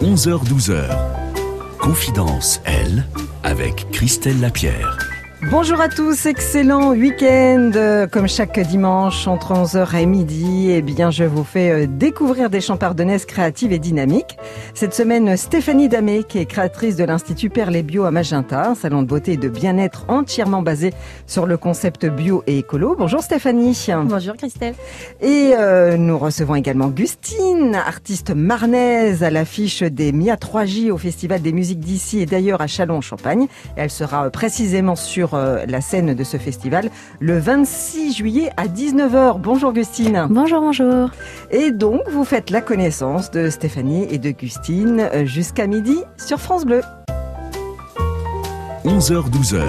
[0.00, 0.88] 11h-12h.
[1.78, 3.04] Confidence, elle,
[3.42, 5.09] avec Christelle Lapierre.
[5.48, 7.70] Bonjour à tous, excellent week-end.
[8.12, 12.60] Comme chaque dimanche entre 11h et midi, eh bien, je vous fais euh, découvrir des
[12.60, 14.36] chants pardonnaises créatives et dynamiques.
[14.74, 19.00] Cette semaine, Stéphanie Damé, qui est créatrice de l'Institut Perles Bio à Magenta, un salon
[19.00, 20.92] de beauté et de bien-être entièrement basé
[21.26, 22.94] sur le concept bio et écolo.
[22.98, 23.86] Bonjour Stéphanie.
[24.04, 24.74] Bonjour Christelle.
[25.22, 31.40] Et euh, nous recevons également Gustine, artiste marnaise à l'affiche des MIA 3J au Festival
[31.40, 33.46] des musiques d'ici et d'ailleurs à Châlons-en-Champagne.
[33.76, 38.66] Elle sera euh, précisément sur euh, la scène de ce festival le 26 juillet à
[38.66, 39.38] 19h.
[39.40, 40.26] Bonjour Gustine.
[40.30, 41.10] Bonjour, bonjour.
[41.50, 46.40] Et donc, vous faites la connaissance de Stéphanie et de Gustine euh, jusqu'à midi sur
[46.40, 46.82] France Bleu.
[48.84, 49.62] 11h-12h.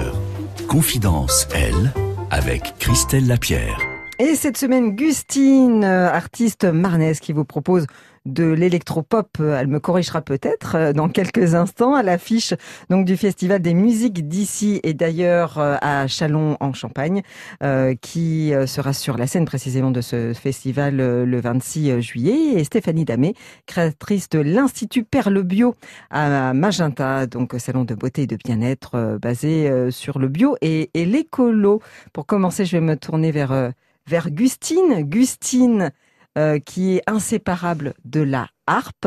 [0.68, 1.92] Confidence, elle,
[2.30, 3.91] avec Christelle Lapierre.
[4.18, 7.86] Et cette semaine, Gustine, euh, artiste marnaise, qui vous propose
[8.26, 9.38] de l'électropop.
[9.40, 12.52] Euh, Elle me corrigera peut-être euh, dans quelques instants à l'affiche
[12.90, 17.22] donc du Festival des musiques d'ici et d'ailleurs à Chalon en Champagne,
[18.00, 22.60] qui sera sur la scène précisément de ce festival le 26 juillet.
[22.60, 23.34] Et Stéphanie Damé,
[23.66, 25.74] créatrice de l'Institut Perle Bio
[26.10, 31.06] à Magenta, donc salon de beauté et de bien-être basé sur le bio et, et
[31.06, 31.80] l'écolo.
[32.12, 33.72] Pour commencer, je vais me tourner vers
[34.06, 35.02] vers Gustine.
[35.02, 35.90] Gustine,
[36.38, 39.06] euh, qui est inséparable de la harpe.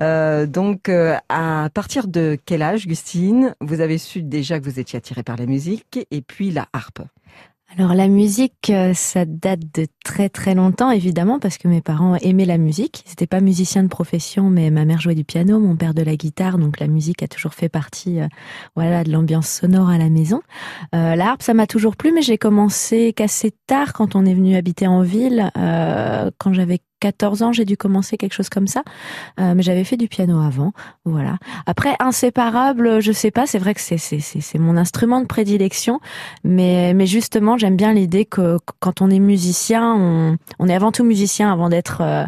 [0.00, 4.78] Euh, donc, euh, à partir de quel âge, Gustine, vous avez su déjà que vous
[4.78, 7.02] étiez attirée par la musique et puis la harpe
[7.78, 12.16] Alors la musique, euh, ça date de très très longtemps évidemment parce que mes parents
[12.16, 13.02] aimaient la musique.
[13.06, 16.02] Ils n'étaient pas musiciens de profession, mais ma mère jouait du piano, mon père de
[16.02, 18.28] la guitare, donc la musique a toujours fait partie, euh,
[18.76, 20.42] voilà, de l'ambiance sonore à la maison.
[20.94, 24.34] Euh, la harpe, ça m'a toujours plu, mais j'ai commencé qu'assez tard quand on est
[24.34, 25.50] venu habiter en ville.
[25.56, 28.84] Euh, quand j'avais 14 ans, j'ai dû commencer quelque chose comme ça.
[29.40, 30.72] Euh, mais j'avais fait du piano avant,
[31.04, 31.38] voilà.
[31.66, 33.44] Après, inséparable, je sais pas.
[33.46, 35.98] C'est vrai que c'est c'est c'est mon instrument de prédilection,
[36.44, 40.92] mais mais justement, j'aime bien l'idée que quand on est musicien, on on est avant
[40.92, 42.24] tout musicien avant d'être euh,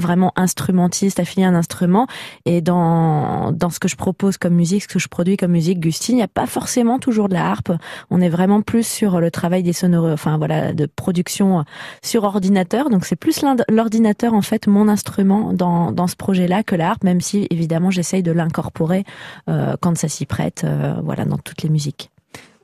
[0.00, 2.06] vraiment instrumentiste, affilié à un instrument.
[2.44, 5.80] Et dans, dans ce que je propose comme musique, ce que je produis comme musique,
[5.80, 7.72] Gustine, il n'y a pas forcément toujours de la harpe.
[8.10, 11.64] On est vraiment plus sur le travail des sonores, enfin voilà, de production
[12.02, 12.90] sur ordinateur.
[12.90, 17.04] Donc c'est plus l'ordinateur, en fait, mon instrument dans, dans ce projet-là que la harpe,
[17.04, 19.04] même si évidemment j'essaye de l'incorporer
[19.48, 22.10] euh, quand ça s'y prête, euh, voilà, dans toutes les musiques.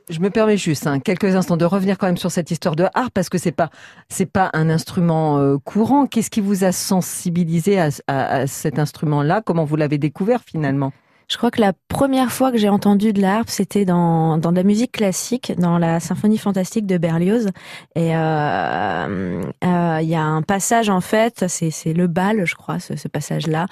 [0.08, 2.84] Je me permets juste hein, quelques instants de revenir quand même sur cette histoire de
[2.94, 3.70] harpe parce que c'est pas
[4.08, 6.06] c'est pas un instrument euh, courant.
[6.06, 9.42] Qu'est-ce qui vous a sensibilisé à, cet instrument-là?
[9.44, 10.92] Comment vous l'avez découvert finalement?
[11.32, 14.56] Je crois que la première fois que j'ai entendu de la c'était dans, dans de
[14.56, 17.48] la musique classique, dans la symphonie fantastique de Berlioz.
[17.97, 22.54] Et euh, euh, il y a un passage, en fait, c'est, c'est le bal, je
[22.54, 23.65] crois, ce, ce passage-là,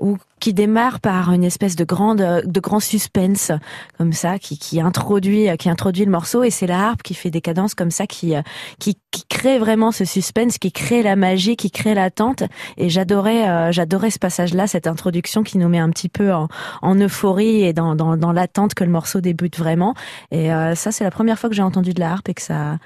[0.00, 3.50] où qui démarre par une espèce de grande de grand suspense
[3.96, 7.40] comme ça qui, qui introduit qui introduit le morceau et c'est la qui fait des
[7.40, 8.34] cadences comme ça qui
[8.78, 12.42] qui, qui crée vraiment ce suspense qui crée la magie qui crée l'attente
[12.76, 16.32] et j'adorais euh, j'adorais ce passage là cette introduction qui nous met un petit peu
[16.32, 16.48] en,
[16.96, 19.94] euphorie et dans, dans, dans l'attente que le morceau débute vraiment.
[20.30, 22.42] Et euh, ça, c'est la première fois que j'ai entendu de la harpe et que
[22.42, 22.78] ça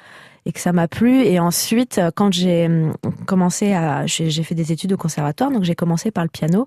[0.48, 1.22] et que ça m'a plu.
[1.22, 2.94] Et ensuite, euh, quand j'ai hum,
[3.26, 6.66] commencé à, j'ai fait des études au conservatoire, donc j'ai commencé par le piano.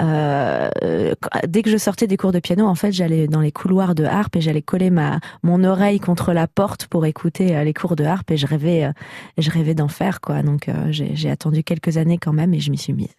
[0.00, 1.14] Euh, euh,
[1.46, 4.04] dès que je sortais des cours de piano, en fait, j'allais dans les couloirs de
[4.04, 7.96] harpe et j'allais coller ma mon oreille contre la porte pour écouter euh, les cours
[7.96, 8.92] de harpe et je rêvais, euh,
[9.36, 10.42] je rêvais d'en faire quoi.
[10.42, 13.14] Donc euh, j'ai attendu quelques années quand même et je m'y suis mise.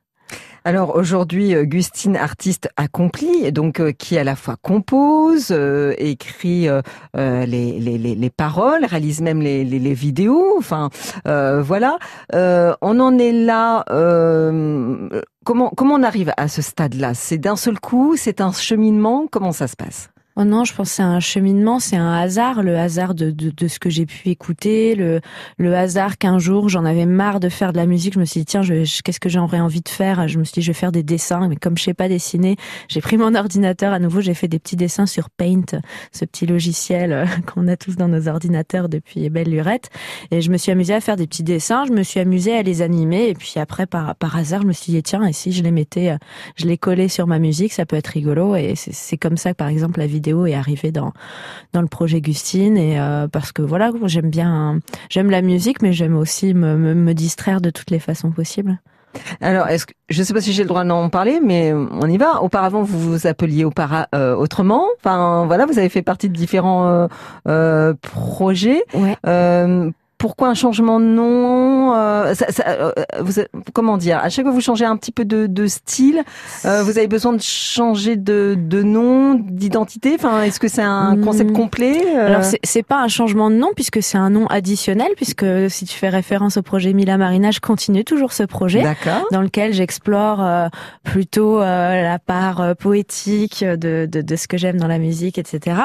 [0.65, 6.67] Alors aujourd'hui, euh, Gustine, artiste accomplie, donc euh, qui à la fois compose, euh, écrit
[7.15, 10.55] les, les, les, les paroles, réalise même les, les, les vidéos.
[10.57, 10.89] Enfin,
[11.25, 11.97] voilà.
[12.33, 13.83] On en est là.
[15.45, 17.13] comment comment on arrive à ce stade-là?
[17.13, 18.15] C'est d'un seul coup?
[18.17, 19.27] C'est un cheminement?
[19.31, 20.09] Comment ça se passe?
[20.41, 23.67] Oh non, je pense c'est un cheminement, c'est un hasard, le hasard de, de, de
[23.67, 25.19] ce que j'ai pu écouter, le,
[25.57, 28.39] le hasard qu'un jour j'en avais marre de faire de la musique, je me suis
[28.39, 30.29] dit tiens, je, qu'est-ce que j'aurais envie de faire?
[30.29, 32.55] Je me suis dit je vais faire des dessins, mais comme je sais pas dessiner,
[32.87, 35.81] j'ai pris mon ordinateur à nouveau, j'ai fait des petits dessins sur Paint,
[36.13, 39.89] ce petit logiciel euh, qu'on a tous dans nos ordinateurs depuis belle lurette,
[40.31, 42.63] et je me suis amusée à faire des petits dessins, je me suis amusée à
[42.63, 45.51] les animer, et puis après par, par hasard je me suis dit tiens, et si
[45.51, 46.17] je les mettais, euh,
[46.55, 49.57] je les collais sur ma musique, ça peut être rigolo, et c'est comme ça que
[49.57, 51.13] par exemple la vidéo est arrivée dans
[51.73, 54.79] dans le projet Gustine et euh, parce que voilà j'aime bien
[55.09, 58.79] j'aime la musique mais j'aime aussi me, me, me distraire de toutes les façons possibles
[59.41, 62.07] Alors, est-ce que je ne sais pas si j'ai le droit d'en parler, mais on
[62.07, 62.41] y va.
[62.41, 64.85] Auparavant, vous vous appeliez euh, autrement.
[64.99, 67.07] Enfin, voilà, vous avez fait partie de différents euh,
[67.47, 68.83] euh, projets.
[68.93, 69.17] ouais
[70.19, 73.41] pourquoi un changement de nom euh, ça, ça, euh, vous,
[73.73, 76.23] Comment dire À chaque fois que vous changez un petit peu de, de style,
[76.65, 80.15] euh, vous avez besoin de changer de, de nom, d'identité?
[80.15, 81.23] Enfin, est-ce que c'est un hmm.
[81.23, 82.27] concept complet euh?
[82.27, 85.97] Alors c'est pas un changement de nom puisque c'est un nom additionnel puisque si tu
[85.97, 88.83] fais référence au projet Mila Marina, je continue toujours ce projet
[89.31, 90.45] dans lequel j'explore
[91.03, 95.77] plutôt la part poétique de, de, de ce que j'aime dans la musique, etc.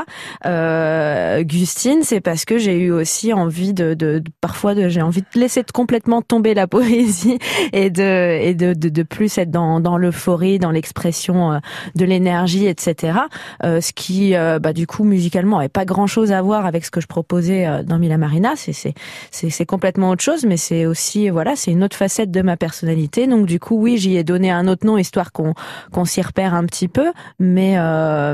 [1.44, 5.64] Gustine, c'est parce que j'ai eu aussi envie de, de parfois j'ai envie de laisser
[5.72, 7.38] complètement tomber la poésie
[7.72, 11.58] et de et de, de, de plus être dans, dans l'euphorie, dans l'expression euh,
[11.94, 13.18] de l'énergie, etc.
[13.62, 16.84] Euh, ce qui, euh, bah, du coup, musicalement, avait pas grand chose à voir avec
[16.84, 18.54] ce que je proposais dans Mila Marina.
[18.56, 18.94] C'est c'est
[19.30, 23.26] c'est complètement autre chose, mais c'est aussi voilà, c'est une autre facette de ma personnalité.
[23.26, 25.54] Donc du coup, oui, j'y ai donné un autre nom histoire qu'on
[25.92, 27.76] qu'on s'y repère un petit peu, mais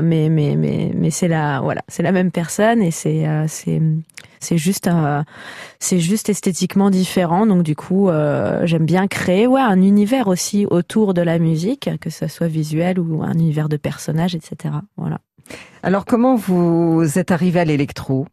[0.01, 3.81] mais mais mais mais c'est la voilà, c'est la même personne et c'est c'est
[4.41, 5.23] c'est juste euh,
[5.79, 7.45] c'est juste esthétiquement différent.
[7.45, 11.89] Donc du coup, euh, j'aime bien créer ouais un univers aussi autour de la musique,
[11.99, 14.75] que ce soit visuel ou un univers de personnages, etc.
[14.97, 15.19] Voilà.
[15.83, 18.25] Alors comment vous êtes arrivé à l'électro?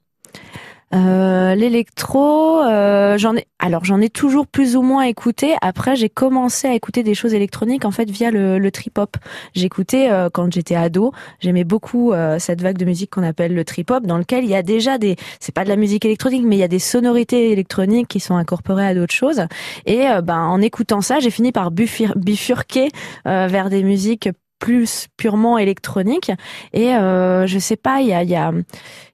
[0.95, 3.47] Euh, l'électro, euh, j'en ai.
[3.59, 5.55] Alors j'en ai toujours plus ou moins écouté.
[5.61, 9.17] Après, j'ai commencé à écouter des choses électroniques en fait via le, le trip hop.
[9.55, 11.13] J'écoutais euh, quand j'étais ado.
[11.41, 14.55] J'aimais beaucoup cette vague de musique qu'on appelle le trip hop, dans lequel il y
[14.55, 15.17] a déjà des.
[15.41, 18.37] C'est pas de la musique électronique, mais il y a des sonorités électroniques qui sont
[18.37, 19.43] incorporées à d'autres choses.
[19.87, 22.89] Et ben en écoutant ça, j'ai fini par bifurquer
[23.25, 26.33] vers des musiques plus purement électroniques.
[26.73, 28.53] Et je sais pas, il y a, y a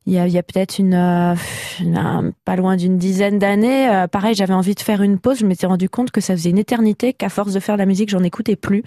[0.07, 1.35] il y a, a peut-être une, euh,
[2.45, 5.39] pas loin d'une dizaine d'années, euh, pareil, j'avais envie de faire une pause.
[5.39, 7.87] Je m'étais rendu compte que ça faisait une éternité, qu'à force de faire de la
[7.87, 8.83] musique, j'en écoutais plus.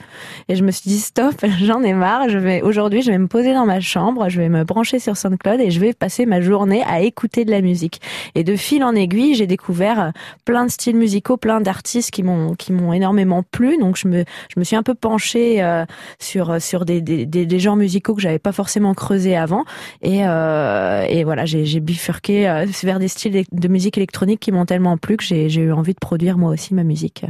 [0.48, 1.34] Et je me suis dit stop,
[1.64, 2.30] j'en ai marre.
[2.30, 5.18] Je vais aujourd'hui, je vais me poser dans ma chambre, je vais me brancher sur
[5.18, 8.00] SoundCloud et je vais passer ma journée à écouter de la musique.
[8.36, 10.10] Et de fil en aiguille, j'ai découvert euh,
[10.46, 13.78] plein de styles musicaux, plein d'artistes qui m'ont qui m'ont énormément plu.
[13.80, 15.64] Donc je me je me suis un peu penchée
[16.20, 19.66] sur sur des, des, des, genres musicaux que j'avais pas forcément creusé avant
[20.02, 20.24] et
[21.08, 25.18] et voilà, j'ai bifurqué euh, vers des styles de musique électronique qui m'ont tellement plu
[25.18, 27.26] que j'ai eu envie de produire moi aussi ma musique.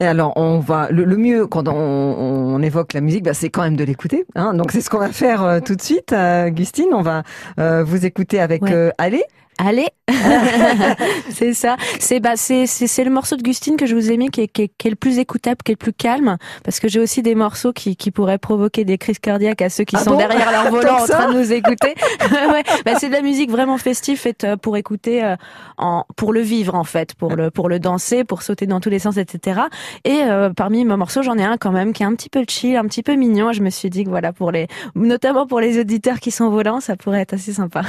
[0.00, 3.76] Et alors, on va le, mieux quand on, évoque la musique, bah, c'est quand même
[3.76, 4.24] de l'écouter.
[4.34, 4.54] Hein.
[4.54, 6.88] Donc, c'est ce qu'on va faire euh, tout de suite, euh, Gustine.
[6.92, 7.22] On va
[7.56, 8.62] vous écouter avec
[8.98, 9.24] Allez.
[9.58, 9.88] Allez,
[11.30, 11.76] c'est ça.
[12.00, 14.48] C'est bah c'est c'est le morceau de Gustine que je vous ai mis qui est,
[14.48, 17.34] qui est, le plus écoutable, qui est le plus calme, parce que j'ai aussi des
[17.34, 20.70] morceaux qui qui pourraient provoquer des crises cardiaques à ceux qui ah sont derrière leur
[20.70, 21.94] volant en train de nous écouter.
[22.50, 25.36] ouais, bah, c'est de la musique vraiment festive faite euh, pour écouter euh,
[25.78, 28.90] en pour le vivre en fait, pour le pour le danser, pour sauter dans tous
[28.90, 29.60] les sens, etc.
[30.04, 32.44] Et euh, parmi mes morceaux, j'en ai un quand même qui est un petit peu
[32.48, 33.52] chill, un petit peu mignon.
[33.52, 34.66] Je me suis dit que voilà pour les
[34.96, 37.82] notamment pour les auditeurs qui sont volants, ça pourrait être assez sympa.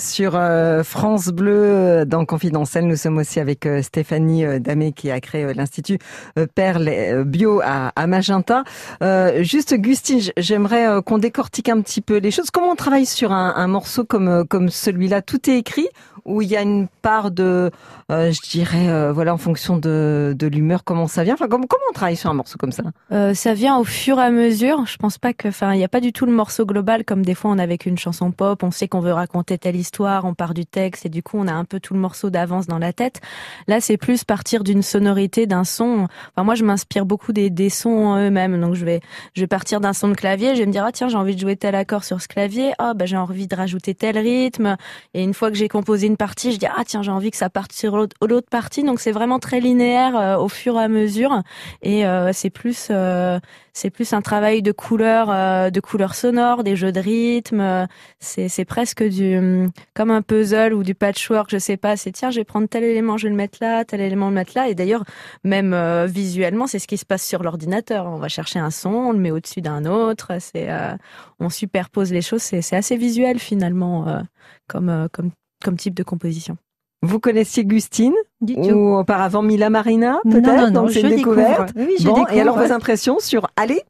[0.00, 0.38] Sur
[0.84, 2.86] France Bleu dans Confidentiel.
[2.86, 5.98] Nous sommes aussi avec Stéphanie Damé qui a créé l'Institut
[6.54, 8.64] Perle Bio à, Magenta.
[9.40, 12.50] juste Gustine, j'aimerais qu'on décortique un petit peu les choses.
[12.50, 15.22] Comment on travaille sur un, morceau comme, comme celui-là?
[15.22, 15.88] Tout est écrit
[16.24, 17.70] où il y a une part de,
[18.10, 21.34] euh, je dirais, euh, voilà, en fonction de, de l'humeur, comment ça vient?
[21.34, 22.82] Enfin, comment, comment on travaille sur un morceau comme ça?
[23.12, 24.86] Euh, Ça vient au fur et à mesure.
[24.86, 27.24] Je pense pas que, enfin, il n'y a pas du tout le morceau global comme
[27.24, 28.62] des fois on a avec une chanson pop.
[28.62, 31.46] On sait qu'on veut raconter telle histoire, on part du texte et du coup on
[31.46, 33.20] a un peu tout le morceau d'avance dans la tête.
[33.66, 36.06] Là, c'est plus partir d'une sonorité, d'un son.
[36.34, 38.60] Enfin, moi, je m'inspire beaucoup des, des sons eux-mêmes.
[38.60, 39.00] Donc, je vais,
[39.34, 40.54] je vais partir d'un son de clavier.
[40.54, 42.72] Je vais me dire, ah tiens, j'ai envie de jouer tel accord sur ce clavier.
[42.78, 44.76] Bah j'ai envie de rajouter tel rythme.
[45.14, 47.36] Et une fois que j'ai composé une partie, je dis ah tiens j'ai envie que
[47.36, 48.82] ça parte sur l'autre partie.
[48.82, 51.42] Donc c'est vraiment très linéaire euh, au fur et à mesure
[51.82, 53.38] et euh, c'est plus euh,
[53.80, 57.86] c'est plus un travail de couleurs de couleurs sonores, des jeux de rythme.
[58.18, 61.50] c'est c'est presque du hum, comme un puzzle ou du patchwork.
[61.50, 61.96] Je sais pas.
[61.96, 64.34] C'est tiens je vais prendre tel élément, je vais le mettre là, tel élément le
[64.34, 64.68] mettre là.
[64.68, 65.04] Et d'ailleurs
[65.44, 65.74] même
[66.06, 68.06] visuellement c'est ce qui se passe sur l'ordinateur.
[68.06, 70.32] On va chercher un son, on le met au-dessus d'un autre.
[71.40, 72.42] On superpose les choses.
[72.42, 74.22] C'est assez visuel finalement
[74.68, 76.58] comme type de composition.
[77.02, 81.72] Vous connaissiez Gustine du ou auparavant Mila Marina peut-être donc c'est une découverte.
[81.74, 83.82] Oui, bon, et alors vos impressions sur Allez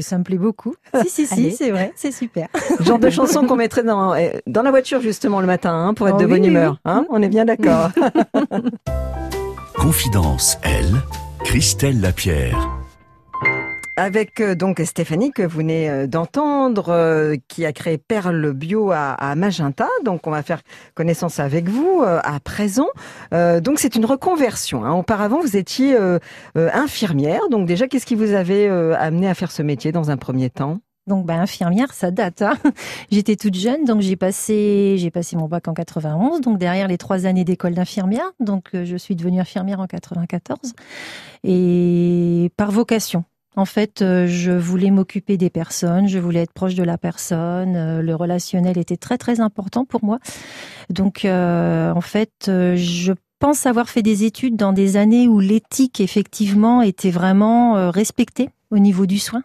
[0.00, 0.74] Ça me plaît beaucoup.
[1.02, 2.48] si si si, c'est vrai, c'est super.
[2.80, 6.08] Genre de chanson qu'on mettrait dans eh, dans la voiture justement le matin hein, pour
[6.08, 6.80] être oh de bonne humeur.
[6.84, 7.90] Hein On est bien d'accord.
[9.76, 11.00] Confidence elle,
[11.44, 12.85] Christelle Lapierre
[13.96, 18.92] avec euh, donc Stéphanie que vous venez euh, d'entendre, euh, qui a créé Perle Bio
[18.92, 19.88] à, Magenta.
[20.04, 20.60] Donc on va faire
[20.94, 22.88] connaissance avec vous à présent.
[23.32, 24.84] donc c'est une reconversion.
[24.84, 24.92] Hein.
[24.92, 25.96] Auparavant vous étiez
[26.54, 27.48] infirmière.
[27.50, 30.78] Donc déjà qu'est-ce qui vous avait amené à faire ce métier dans un premier temps?
[31.06, 32.42] Donc, ben, infirmière, ça date.
[32.42, 32.54] Hein.
[33.12, 36.40] J'étais toute jeune, donc j'ai passé, j'ai passé mon bac en 91.
[36.40, 40.72] Donc derrière les trois années d'école d'infirmière, donc je suis devenue infirmière en 94
[41.44, 43.24] et par vocation.
[43.56, 47.74] En fait, euh, je voulais m'occuper des personnes, je voulais être proche de la personne.
[47.74, 50.18] Euh, le relationnel était très très important pour moi.
[50.90, 56.00] Donc, euh, en fait, je pense avoir fait des études dans des années où l'éthique
[56.00, 59.42] effectivement était vraiment respectée au niveau du soin.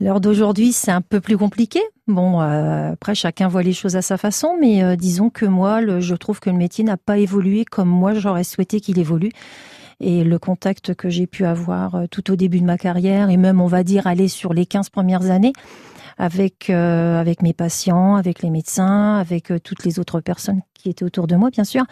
[0.00, 1.80] L'heure d'aujourd'hui, c'est un peu plus compliqué.
[2.06, 6.40] Bon, après, chacun voit les choses à sa façon, mais disons que moi, je trouve
[6.40, 9.30] que le métier n'a pas évolué comme moi j'aurais souhaité qu'il évolue
[10.00, 13.36] et le contact que j'ai pu avoir euh, tout au début de ma carrière et
[13.36, 15.52] même on va dire aller sur les 15 premières années
[16.18, 20.88] avec euh, avec mes patients, avec les médecins, avec euh, toutes les autres personnes qui
[20.88, 21.84] étaient autour de moi, bien sûr,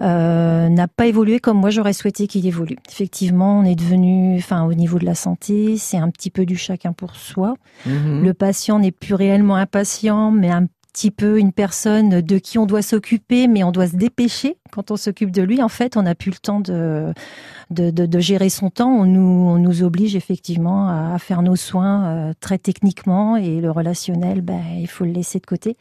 [0.00, 2.76] euh, n'a pas évolué comme moi j'aurais souhaité qu'il évolue.
[2.88, 6.56] Effectivement, on est devenu, enfin, au niveau de la santé, c'est un petit peu du
[6.56, 7.54] chacun pour soi.
[7.84, 8.22] Mhm.
[8.22, 12.56] Le patient n'est plus réellement un patient, mais un petit peu une personne de qui
[12.56, 15.62] on doit s'occuper, mais on doit se dépêcher quand on s'occupe de lui.
[15.62, 17.12] En fait, on n'a plus le temps de,
[17.68, 18.88] de, gérer son temps.
[18.88, 23.70] On nous, on nous oblige effectivement à, faire nos soins euh, très techniquement et le
[23.70, 25.76] relationnel, ben, il faut le laisser de côté.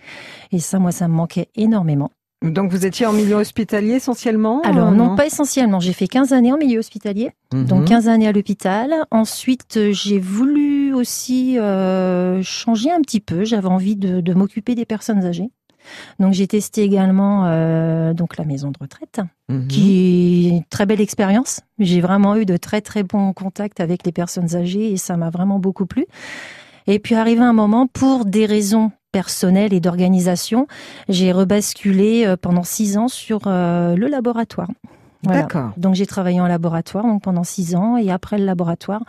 [0.51, 2.11] Et ça, moi, ça me manquait énormément.
[2.41, 5.79] Donc vous étiez en milieu hospitalier essentiellement Alors non, pas essentiellement.
[5.79, 7.65] J'ai fait 15 années en milieu hospitalier, mhm.
[7.65, 8.93] donc 15 années à l'hôpital.
[9.11, 13.45] Ensuite, j'ai voulu aussi euh, changer un petit peu.
[13.45, 15.49] J'avais envie de, m'occuper des personnes âgées.
[16.19, 19.67] Donc j'ai testé également euh, donc la maison de retraite, mhm.
[19.67, 21.61] qui est une très belle expérience.
[21.79, 25.29] J'ai vraiment eu de très très bons contacts avec les personnes âgées et ça m'a
[25.29, 26.05] vraiment beaucoup plu.
[26.87, 30.67] Et puis arrivé un moment, pour des raisons personnelles et d'organisation,
[31.07, 34.67] j'ai rebasculé euh, pendant six ans sur euh, le laboratoire.
[35.23, 35.71] D'accord.
[35.77, 39.03] Donc j'ai travaillé en laboratoire donc pendant six ans et après le laboratoire,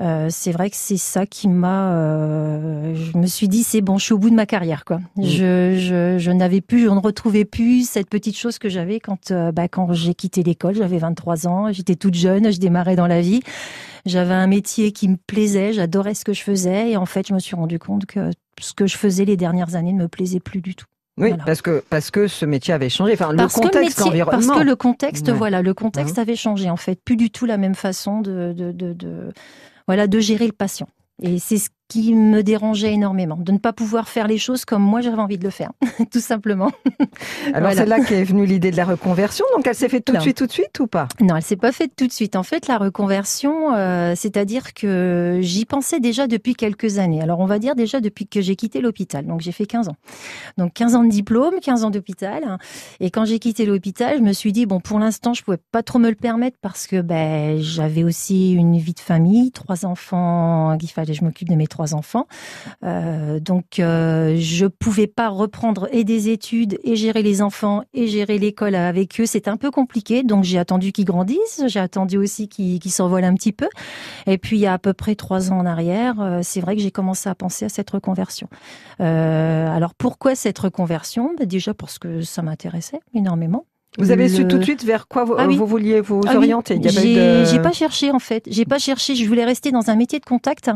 [0.00, 1.92] euh, c'est vrai que c'est ça qui m'a.
[1.92, 5.00] Euh, je me suis dit c'est bon, je suis au bout de ma carrière quoi.
[5.18, 9.32] Je, je, je n'avais plus, je ne retrouvais plus cette petite chose que j'avais quand
[9.32, 10.76] euh, bah, quand j'ai quitté l'école.
[10.76, 13.40] J'avais 23 ans, j'étais toute jeune, je démarrais dans la vie.
[14.06, 17.34] J'avais un métier qui me plaisait, j'adorais ce que je faisais et en fait je
[17.34, 18.30] me suis rendu compte que
[18.60, 20.86] ce que je faisais les dernières années ne me plaisait plus du tout.
[21.18, 23.12] Oui, parce que parce que ce métier avait changé.
[23.12, 26.98] Enfin, le contexte que Parce que le contexte, voilà, le contexte avait changé en fait.
[27.04, 29.32] Plus du tout la même façon de, de, de, de
[29.86, 30.88] voilà, de gérer le patient.
[31.20, 34.82] Et c'est ce qui me dérangeait énormément, de ne pas pouvoir faire les choses comme
[34.82, 35.72] moi j'avais envie de le faire,
[36.10, 36.70] tout simplement.
[37.52, 40.20] Alors c'est là qu'est venue l'idée de la reconversion, donc elle s'est faite tout de
[40.20, 41.06] suite, tout de suite ou pas?
[41.20, 42.34] Non, elle s'est pas faite tout de suite.
[42.34, 47.20] En fait, la reconversion, euh, c'est-à-dire que j'y pensais déjà depuis quelques années.
[47.20, 49.96] Alors on va dire déjà depuis que j'ai quitté l'hôpital, donc j'ai fait 15 ans.
[50.56, 52.56] Donc 15 ans de diplôme, 15 ans d'hôpital.
[53.00, 55.82] Et quand j'ai quitté l'hôpital, je me suis dit, bon, pour l'instant, je pouvais pas
[55.82, 60.74] trop me le permettre parce que ben, j'avais aussi une vie de famille, trois enfants,
[60.80, 62.26] il fallait que je m'occupe de mes trois enfants.
[62.84, 68.06] Euh, donc, euh, je pouvais pas reprendre et des études et gérer les enfants et
[68.06, 69.26] gérer l'école avec eux.
[69.26, 70.22] C'était un peu compliqué.
[70.22, 71.62] Donc, j'ai attendu qu'ils grandissent.
[71.66, 73.68] J'ai attendu aussi qu'ils s'envolent un petit peu.
[74.26, 76.76] Et puis, il y a à peu près trois ans en arrière, euh, c'est vrai
[76.76, 78.48] que j'ai commencé à penser à cette reconversion.
[79.00, 81.34] Euh, alors, pourquoi cette reconversion?
[81.38, 83.66] Ben, Déjà parce que ça m'intéressait énormément.
[83.98, 85.56] Vous avez su tout de suite vers quoi vous, Ah oui.
[85.56, 86.36] vous vouliez vous Ah oui.
[86.38, 88.44] orienter J'ai de- j'ai pas cherché en fait.
[88.46, 89.14] J'ai pas cherché.
[89.14, 90.70] Je voulais rester dans un métier de contact,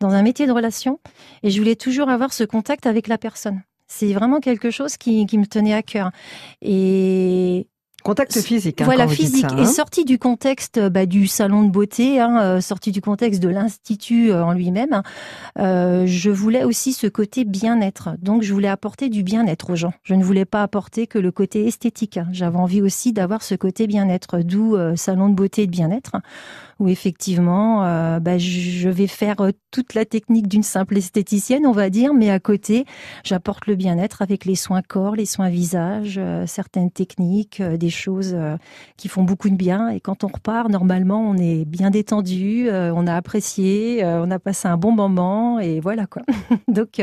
[0.00, 0.98] dans un métier de relation,
[1.42, 3.62] et je voulais toujours avoir ce contact avec la personne.
[3.86, 6.10] C'est vraiment quelque chose qui, qui me tenait à cœur.
[6.62, 7.66] Et
[8.04, 8.82] Contact physique.
[8.82, 9.46] hein, voilà, physique.
[9.48, 9.64] ça, Et hein.
[9.64, 14.30] sorti du contexte bah, du salon de beauté, hein, euh, sorti du contexte de l'institut
[14.30, 15.00] euh, en lui-même,
[15.58, 18.10] euh, je voulais aussi ce côté bien-être.
[18.20, 19.94] Donc, je voulais apporter du bien-être aux gens.
[20.02, 22.20] Je ne voulais pas apporter que le côté esthétique.
[22.30, 26.12] J'avais envie aussi d'avoir ce côté bien-être, d'où euh, salon de beauté et de bien-être,
[26.80, 31.72] où effectivement, euh, bah, je vais faire euh, toute la technique d'une simple esthéticienne, on
[31.72, 32.84] va dire, mais à côté,
[33.24, 38.36] j'apporte le bien-être avec les soins corps, les soins visage, euh, certaines techniques, des choses
[38.96, 39.88] qui font beaucoup de bien.
[39.88, 44.68] Et quand on repart, normalement, on est bien détendu, on a apprécié, on a passé
[44.68, 46.22] un bon moment, et voilà quoi.
[46.68, 47.00] Donc,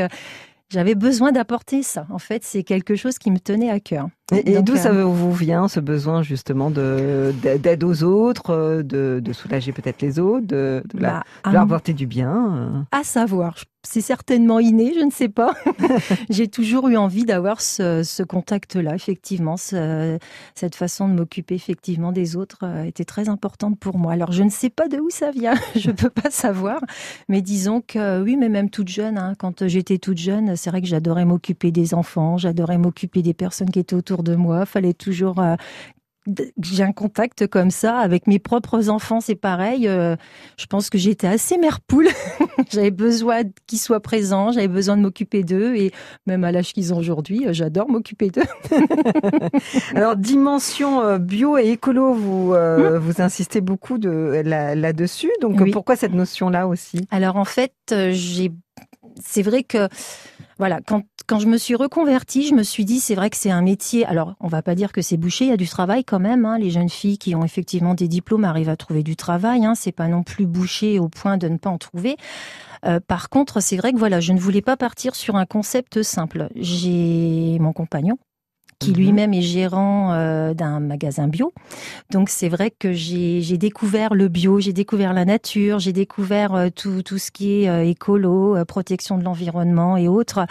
[0.72, 2.06] j'avais besoin d'apporter ça.
[2.10, 4.08] En fait, c'est quelque chose qui me tenait à cœur.
[4.32, 9.20] Et, d'où euh, ça vous vient ce besoin justement de d'aide aux autres, euh, de,
[9.22, 11.10] de soulager peut-être les autres, de, de, la-
[11.44, 12.82] bah, de leur apporter du bien euh?
[12.98, 15.54] À savoir, je- c'est certainement inné, je ne sais pas.
[16.30, 19.56] J'ai toujours eu envie d'avoir ce, contact-là, effectivement.
[19.56, 20.18] ce-
[20.54, 24.12] cette façon de m'occuper effectivement des autres euh, était très importante pour moi.
[24.12, 26.80] Alors, je ne sais pas de où ça vient, je peux pas savoir.
[27.28, 30.80] Mais disons que oui, mais même toute jeune, hein, quand j'étais toute jeune, c'est vrai
[30.80, 34.64] que j'adorais m'occuper des enfants, j'adorais m'occuper des personnes qui étaient autour de moi.
[34.66, 35.56] Fallait toujours euh,
[36.62, 39.88] j'ai un contact comme ça avec mes propres enfants, c'est pareil.
[39.88, 40.14] Euh,
[40.56, 42.08] je pense que j'étais assez mère poule.
[42.70, 45.90] j'avais besoin qu'ils soient présents, j'avais besoin de m'occuper d'eux et
[46.26, 48.42] même à l'âge qu'ils ont aujourd'hui, euh, j'adore m'occuper d'eux.
[49.94, 55.30] Alors dimension euh, bio et écolo, vous euh, vous insistez beaucoup de là- là-dessus.
[55.40, 55.70] Donc Oui.
[55.70, 57.06] pourquoi cette notion-là aussi?
[57.10, 57.72] Alors en fait,
[58.10, 58.52] j'ai
[59.20, 59.88] c'est vrai que
[60.62, 63.50] voilà, quand quand je me suis reconvertie, je me suis dit c'est vrai que c'est
[63.50, 64.06] un métier.
[64.06, 66.44] Alors, on va pas dire que c'est bouché, il y a du travail quand même.
[66.44, 66.56] Hein.
[66.56, 69.64] Les jeunes filles qui ont effectivement des diplômes arrivent à trouver du travail.
[69.64, 69.74] Hein.
[69.74, 72.16] C'est pas non plus bouché au point de ne pas en trouver.
[72.84, 76.04] Euh, par contre, c'est vrai que voilà, je ne voulais pas partir sur un concept
[76.04, 76.48] simple.
[76.54, 78.18] J'ai mon compagnon
[78.82, 78.96] qui Mhm.
[78.96, 81.52] lui-même est gérant euh, d'un magasin bio.
[82.10, 86.68] Donc c'est vrai que j'ai découvert le bio, j'ai découvert la nature, j'ai découvert euh,
[86.74, 90.46] tout, tout ce qui est euh, écolo, protection de l'environnement et autres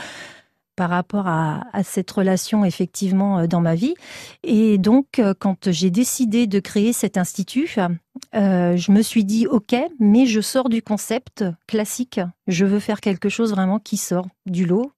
[0.77, 3.93] par rapport à, à cette relation effectivement dans ma vie.
[4.43, 7.75] Et donc quand j'ai décidé de créer cet institut,
[8.33, 12.21] euh, je me suis dit ok, mais je sors du concept classique.
[12.47, 14.91] Je veux faire quelque chose vraiment qui sort du lot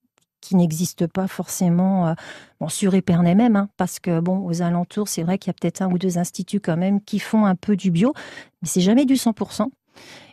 [0.43, 2.13] qui n'existe pas forcément euh,
[2.60, 5.53] bon, sur Épernay même, hein, parce que bon, aux alentours, c'est vrai qu'il y a
[5.60, 8.13] peut-être un ou deux instituts quand même qui font un peu du bio,
[8.62, 9.69] mais c'est jamais du 100%.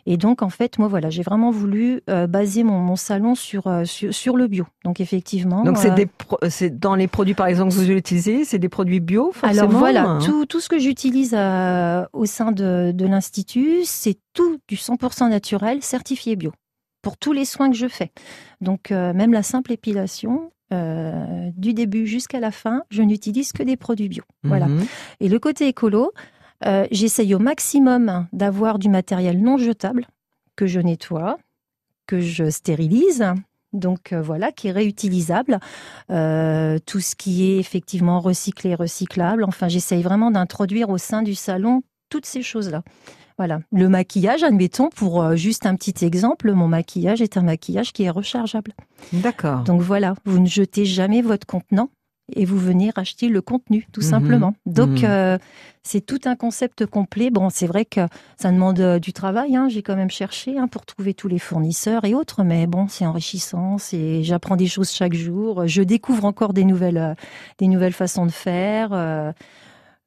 [0.07, 3.67] Et donc, en fait, moi, voilà, j'ai vraiment voulu euh, baser mon, mon salon sur,
[3.67, 4.65] euh, sur, sur le bio.
[4.83, 5.63] Donc, effectivement.
[5.63, 9.31] Donc c'est euh, dans les produits par exemple que vous utilisez, c'est des produits bio
[9.31, 9.67] forcément.
[9.67, 14.57] alors voilà, hein tout, tout ce que j'utilise au sein de, de l'Institut, c'est tout
[14.67, 16.51] du 100% naturel, certifié bio,
[17.01, 18.11] pour tous les soins que je fais.
[18.61, 23.61] Donc euh, même la simple épilation, euh, du début jusqu'à la fin, je n'utilise que
[23.61, 24.23] des produits bio.
[24.43, 24.67] Voilà.
[24.67, 24.85] Mhm.
[25.19, 26.13] Et le côté écolo,
[26.65, 30.07] euh, j'essaye au maximum d'avoir du matériel non jetable
[30.55, 31.37] que je nettoie,
[32.07, 33.25] que je stérilise.
[33.73, 35.59] Donc euh, voilà, qui est réutilisable.
[36.07, 39.43] Tout ce qui est effectivement recyclé, recyclable.
[39.43, 42.83] Enfin, j'essaye vraiment d'introduire au sein du salon toutes ces choses-là.
[43.41, 43.59] Voilà.
[43.71, 48.03] Le maquillage, admettons, pour euh, juste un petit exemple, mon maquillage est un maquillage qui
[48.03, 48.73] est rechargeable.
[49.13, 49.63] D'accord.
[49.63, 51.89] Donc voilà, vous ne jetez jamais votre contenant
[52.35, 54.07] et vous venez racheter le contenu, tout Mhm.
[54.07, 54.53] simplement.
[54.67, 55.05] Donc Mhm.
[55.09, 55.37] euh,
[55.81, 57.31] c'est tout un concept complet.
[57.31, 58.01] Bon, c'est vrai que
[58.37, 59.55] ça demande euh, du travail.
[59.55, 59.69] hein.
[59.69, 63.07] J'ai quand même cherché hein, pour trouver tous les fournisseurs et autres, mais bon, c'est
[63.07, 63.79] enrichissant.
[63.79, 65.65] C'est, j'apprends des choses chaque jour.
[65.65, 67.15] Je découvre encore des nouvelles, euh,
[67.57, 68.89] des nouvelles façons de faire.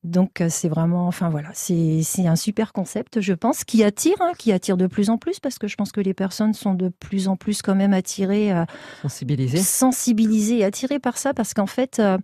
[0.05, 4.17] Donc euh, c'est vraiment, enfin voilà, c'est c'est un super concept, je pense, qui attire,
[4.21, 6.75] hein, qui attire de plus en plus, parce que je pense que les personnes sont
[6.75, 8.65] de plus en plus quand même attirées, euh,
[9.01, 9.59] Sensibilisé.
[9.59, 12.19] sensibilisées et attirées par ça, parce qu'en fait, euh,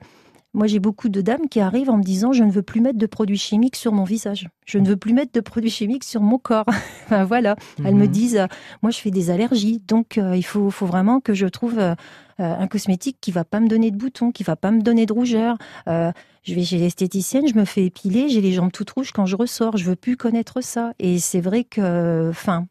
[0.53, 2.99] moi j'ai beaucoup de dames qui arrivent en me disant je ne veux plus mettre
[2.99, 6.21] de produits chimiques sur mon visage, je ne veux plus mettre de produits chimiques sur
[6.21, 6.67] mon corps.
[7.07, 8.11] enfin voilà, elles me Mhm.
[8.11, 8.47] disent euh,
[8.83, 11.95] moi je fais des allergies, donc euh, il faut, faut vraiment que je trouve euh,
[12.39, 15.13] un cosmétique qui va pas me donner de boutons, qui va pas me donner de
[15.13, 15.57] rougeur.
[15.89, 16.11] Euh,
[16.43, 19.37] je vais chez l'esthéticienne, je me fais épiler, j'ai les jambes toutes rouges quand je
[19.37, 19.77] ressors.
[19.77, 20.95] Je veux plus connaître ça.
[20.99, 22.67] Et c'est vrai que, enfin,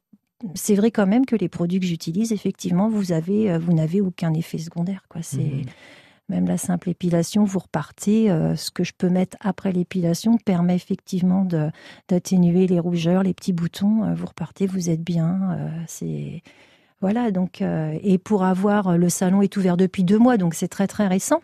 [0.56, 4.34] c'est vrai quand même que les produits que j'utilise, effectivement, vous avez, vous n'avez aucun
[4.34, 5.04] effet secondaire.
[5.08, 5.22] Quoi.
[5.22, 5.66] C'est mhm.
[6.30, 8.28] Même la simple épilation, vous repartez.
[8.56, 11.48] ce que je peux mettre après l'épilation permet effectivement
[12.08, 14.14] d'atténuer les rougeurs, les petits boutons.
[14.14, 15.58] vous repartez, vous êtes bien.
[15.88, 16.44] c'est
[17.02, 20.54] voilà, donc, euh, et pour avoir, euh, le salon est ouvert depuis deux mois, donc
[20.54, 21.42] c'est très très récent.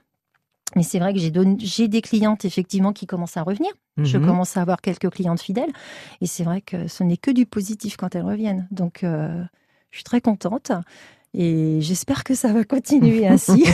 [0.75, 3.71] Mais c'est vrai que j'ai des clientes effectivement qui commencent à revenir.
[3.97, 4.25] Je mhm.
[4.25, 5.69] commence à avoir quelques clientes fidèles.
[6.19, 8.67] Et c'est vrai que ce n'est que du positif quand elles reviennent.
[8.71, 9.41] Donc, euh,
[9.91, 10.73] je suis très contente.
[11.37, 13.65] Et j'espère que ça va continuer ainsi.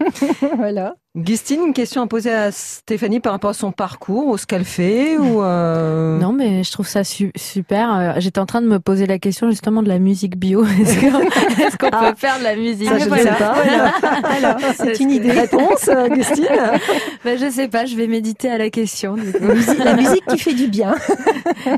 [0.56, 0.96] voilà.
[1.16, 4.64] Gustine, une question à poser à Stéphanie par rapport à son parcours, ou ce qu'elle
[4.64, 7.92] fait ou euh, Non, mais je trouve ça super.
[7.92, 10.64] Euh, j'étais en train de me poser la question justement de la musique bio.
[10.80, 12.10] Est-ce qu'on ah.
[12.12, 13.56] peut faire de la musique ça, Je ne sais pas.
[14.36, 15.32] Alors, c'est une idée.
[15.32, 16.46] Réponse, euh, Gustine
[17.24, 19.16] ben, Je sais pas, je vais méditer à la question.
[19.84, 20.94] La musique qui fait du bien.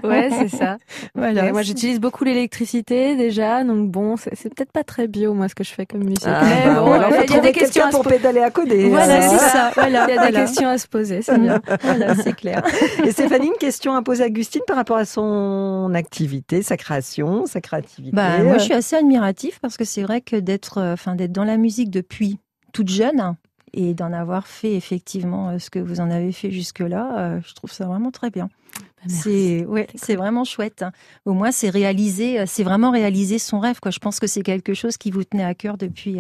[0.05, 0.77] ouais, c'est ça.
[1.15, 1.53] Voilà.
[1.53, 5.65] moi, j'utilise beaucoup l'électricité déjà, donc bon, c'est peut-être pas très bio, moi, ce que
[5.65, 6.27] je fais comme musique.
[6.27, 8.91] Ah, mais bon, il y a des questions pour pédaler à coder.
[8.91, 9.71] Voilà, c'est ça.
[9.75, 11.61] Voilà, il y a des questions à se poser, c'est bien.
[11.83, 12.63] Voilà, c'est clair.
[13.05, 17.47] Et Stéphanie, une question à poser à Augustine par rapport à son activité, sa création,
[17.47, 18.15] sa créativité.
[18.15, 21.33] Bah, moi, je suis assez admiratif parce que c'est vrai que d'être, euh, enfin, d'être
[21.33, 22.39] dans la musique depuis
[22.73, 23.37] toute jeune
[23.75, 27.55] et d'en avoir fait effectivement euh, ce que vous en avez fait jusque-là, euh, je
[27.55, 28.49] trouve ça vraiment très bien.
[28.77, 30.83] Bah, c'est ouais, c'est vraiment chouette.
[30.83, 30.93] Hein.
[31.25, 33.81] Au moins, c'est réaliser, euh, c'est vraiment réaliser son rêve.
[33.81, 33.91] Quoi.
[33.91, 36.19] Je pense que c'est quelque chose qui vous tenait à cœur depuis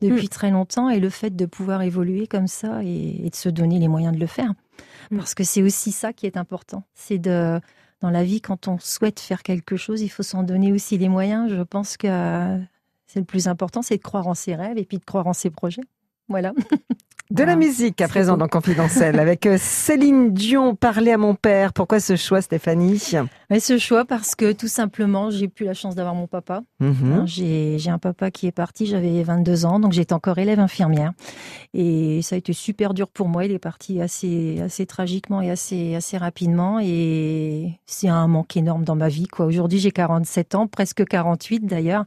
[0.00, 0.28] depuis mm.
[0.28, 3.88] très longtemps, et le fait de pouvoir évoluer comme ça et, de se donner les
[3.88, 4.52] moyens de le faire,
[5.10, 5.18] mm.
[5.18, 6.84] parce que c'est aussi ça qui est important.
[6.94, 7.60] C'est de
[8.00, 11.08] dans la vie, quand on souhaite faire quelque chose, il faut s'en donner aussi les
[11.08, 11.50] moyens.
[11.50, 12.06] Je pense que
[13.06, 15.32] c'est le plus important, c'est de croire en ses rêves et puis de croire en
[15.32, 15.80] ses projets.
[16.28, 16.52] Voilà.
[17.30, 21.72] De la musique à présent dans Confidentiel avec euh, Céline Dion, Parler à mon père.
[21.72, 22.98] Pourquoi ce choix, Stéphanie?
[22.98, 26.62] Ce choix parce que tout simplement, j'ai plus la chance d'avoir mon papa.
[26.80, 27.12] Mhm.
[27.12, 31.12] Hein, j'ai un papa qui est parti, j'avais 22 ans, donc j'étais encore élève infirmière.
[31.72, 33.46] Et ça a été super dur pour moi.
[33.46, 36.78] Il est parti assez, assez tragiquement et assez, assez rapidement.
[36.78, 39.26] Et c'est un manque énorme dans ma vie.
[39.38, 42.04] Aujourd'hui, j'ai 47 ans, presque 48 d'ailleurs.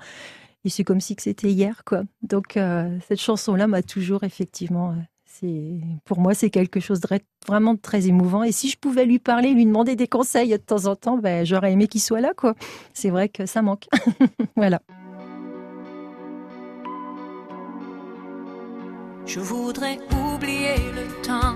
[0.67, 2.03] Et c'est comme si c'était hier, quoi.
[2.23, 7.07] Donc euh, cette chanson-là m'a toujours effectivement, euh, c'est pour moi c'est quelque chose de
[7.47, 8.43] vraiment très émouvant.
[8.43, 11.45] Et si je pouvais lui parler, lui demander des conseils de temps en temps, ben
[11.45, 12.53] j'aurais aimé qu'il soit là, quoi.
[12.93, 13.85] C'est vrai que ça manque.
[14.57, 14.81] voilà.
[19.25, 21.55] Je voudrais oublier le temps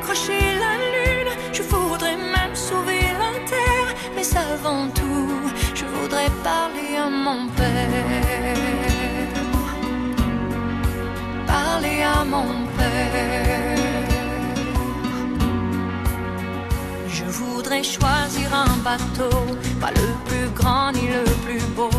[0.00, 5.28] Décrocher la lune, je voudrais même sauver la terre, mais avant tout,
[5.74, 8.56] je voudrais parler à mon père.
[11.46, 13.76] Parler à mon père.
[17.08, 19.36] Je voudrais choisir un bateau,
[19.82, 21.90] pas le plus grand ni le plus beau.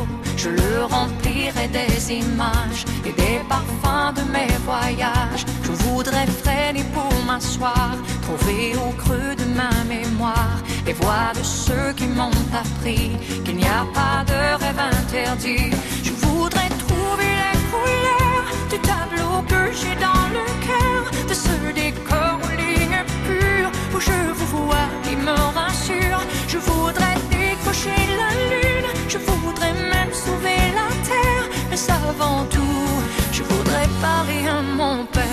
[0.43, 5.45] Je le remplirai des images et des parfums de mes voyages.
[5.61, 7.91] Je voudrais freiner pour m'asseoir,
[8.23, 13.11] trouver au creux de ma mémoire les voix de ceux qui m'ont appris
[13.45, 15.69] qu'il n'y a pas de rêve interdit.
[16.03, 22.39] Je voudrais trouver les couleurs du tableau que j'ai dans le cœur, de ce décor
[22.45, 26.21] aux lignes pures où je vous vois qui me rassure.
[26.47, 27.30] Je voudrais
[27.61, 32.87] décrocher la lune, je voudrais même sauver la terre, mais avant tout,
[33.31, 35.23] je voudrais parler à mon père.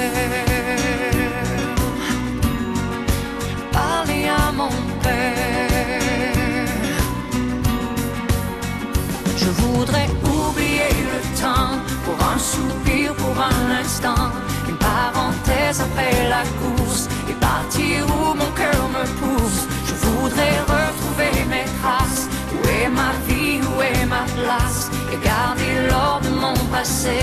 [3.73, 4.71] Parler à mon
[5.03, 6.67] père.
[9.37, 14.31] Je voudrais oublier le temps pour un soupir, pour un instant,
[14.69, 16.78] une parenthèse après la course
[25.13, 27.19] et garder l'or de mon passé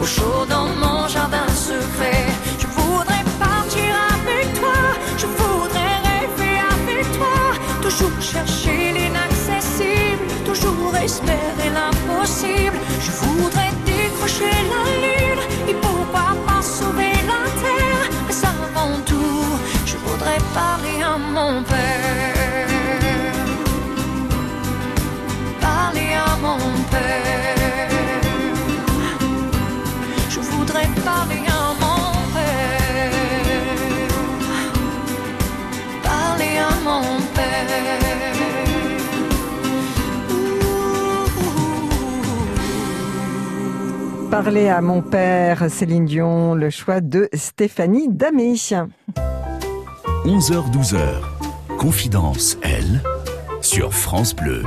[0.00, 2.24] au chaud dans mon jardin secret.
[2.58, 4.78] Je voudrais partir avec toi.
[5.18, 7.36] Je voudrais rêver avec toi.
[7.82, 10.24] Toujours chercher l'inaccessible.
[10.46, 12.78] Toujours espérer l'impossible.
[13.06, 15.42] Je voudrais décrocher la lune.
[15.68, 18.06] Et pourquoi pas sauver la terre?
[18.26, 19.44] Mais avant tout,
[19.84, 22.39] je voudrais parler à mon père.
[30.28, 33.10] Je voudrais Parler à mon père,
[36.02, 37.02] Parler à mon
[37.34, 37.50] père.
[44.30, 48.54] Parler à mon père, Céline Dion, le choix de Stéphanie Damé.
[50.24, 50.98] 11h-12h,
[51.78, 53.02] Confidence, elle,
[53.60, 54.62] sur France Bleu.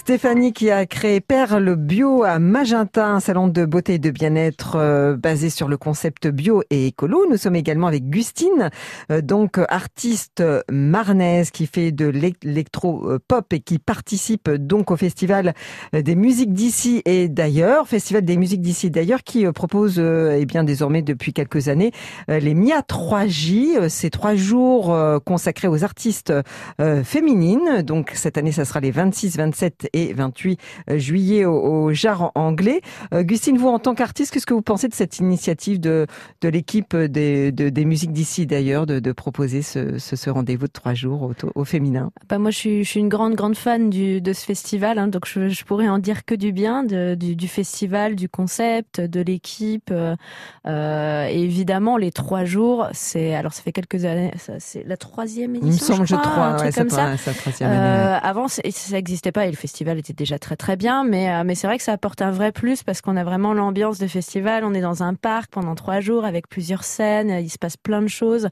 [0.00, 4.76] Stéphanie qui a créé Perle Bio à Magenta, un salon de beauté et de bien-être
[4.76, 7.26] euh, basé sur le concept bio et écolo.
[7.28, 8.70] Nous sommes également avec Gustine,
[9.12, 15.52] euh, donc artiste marnaise qui fait de l'électro-pop et qui participe donc au festival
[15.92, 20.46] des musiques d'ici et d'ailleurs, festival des musiques d'ici et d'ailleurs qui euh, propose eh
[20.46, 21.92] bien désormais depuis quelques années
[22.26, 26.32] les MIA 3J, ces trois jours consacrés aux artistes
[27.04, 27.82] féminines.
[27.82, 30.60] Donc cette année, ça sera les 26, 27 et 28
[30.90, 32.80] euh, juillet au, au Jar anglais.
[33.12, 36.06] Gustine, vous en tant qu'artiste, qu'est-ce que vous pensez de cette initiative de,
[36.40, 40.66] de l'équipe des, de, des musiques d'ici d'ailleurs de, de, proposer ce, ce, ce rendez-vous
[40.66, 42.10] de trois jours au, au féminin?
[42.28, 45.08] Bah Moi, je suis, je suis, une grande, grande fan du, de ce festival, hein,
[45.08, 49.00] donc je, je, pourrais en dire que du bien de, du, du, festival, du concept,
[49.00, 49.90] de l'équipe.
[49.90, 50.16] Euh,
[50.66, 55.56] euh et évidemment, les trois jours, c'est alors ça fait quelques années, c'est la troisième
[55.56, 55.94] édition.
[55.94, 57.14] Il me semble, je, crois, je ouais, comme ça.
[57.62, 61.30] Euh, avant, ça n'existait pas et le festival festival était déjà très très bien, mais
[61.30, 63.98] euh, mais c'est vrai que ça apporte un vrai plus parce qu'on a vraiment l'ambiance
[63.98, 64.62] de festival.
[64.62, 67.30] On est dans un parc pendant trois jours avec plusieurs scènes.
[67.30, 68.48] Il se passe plein de choses.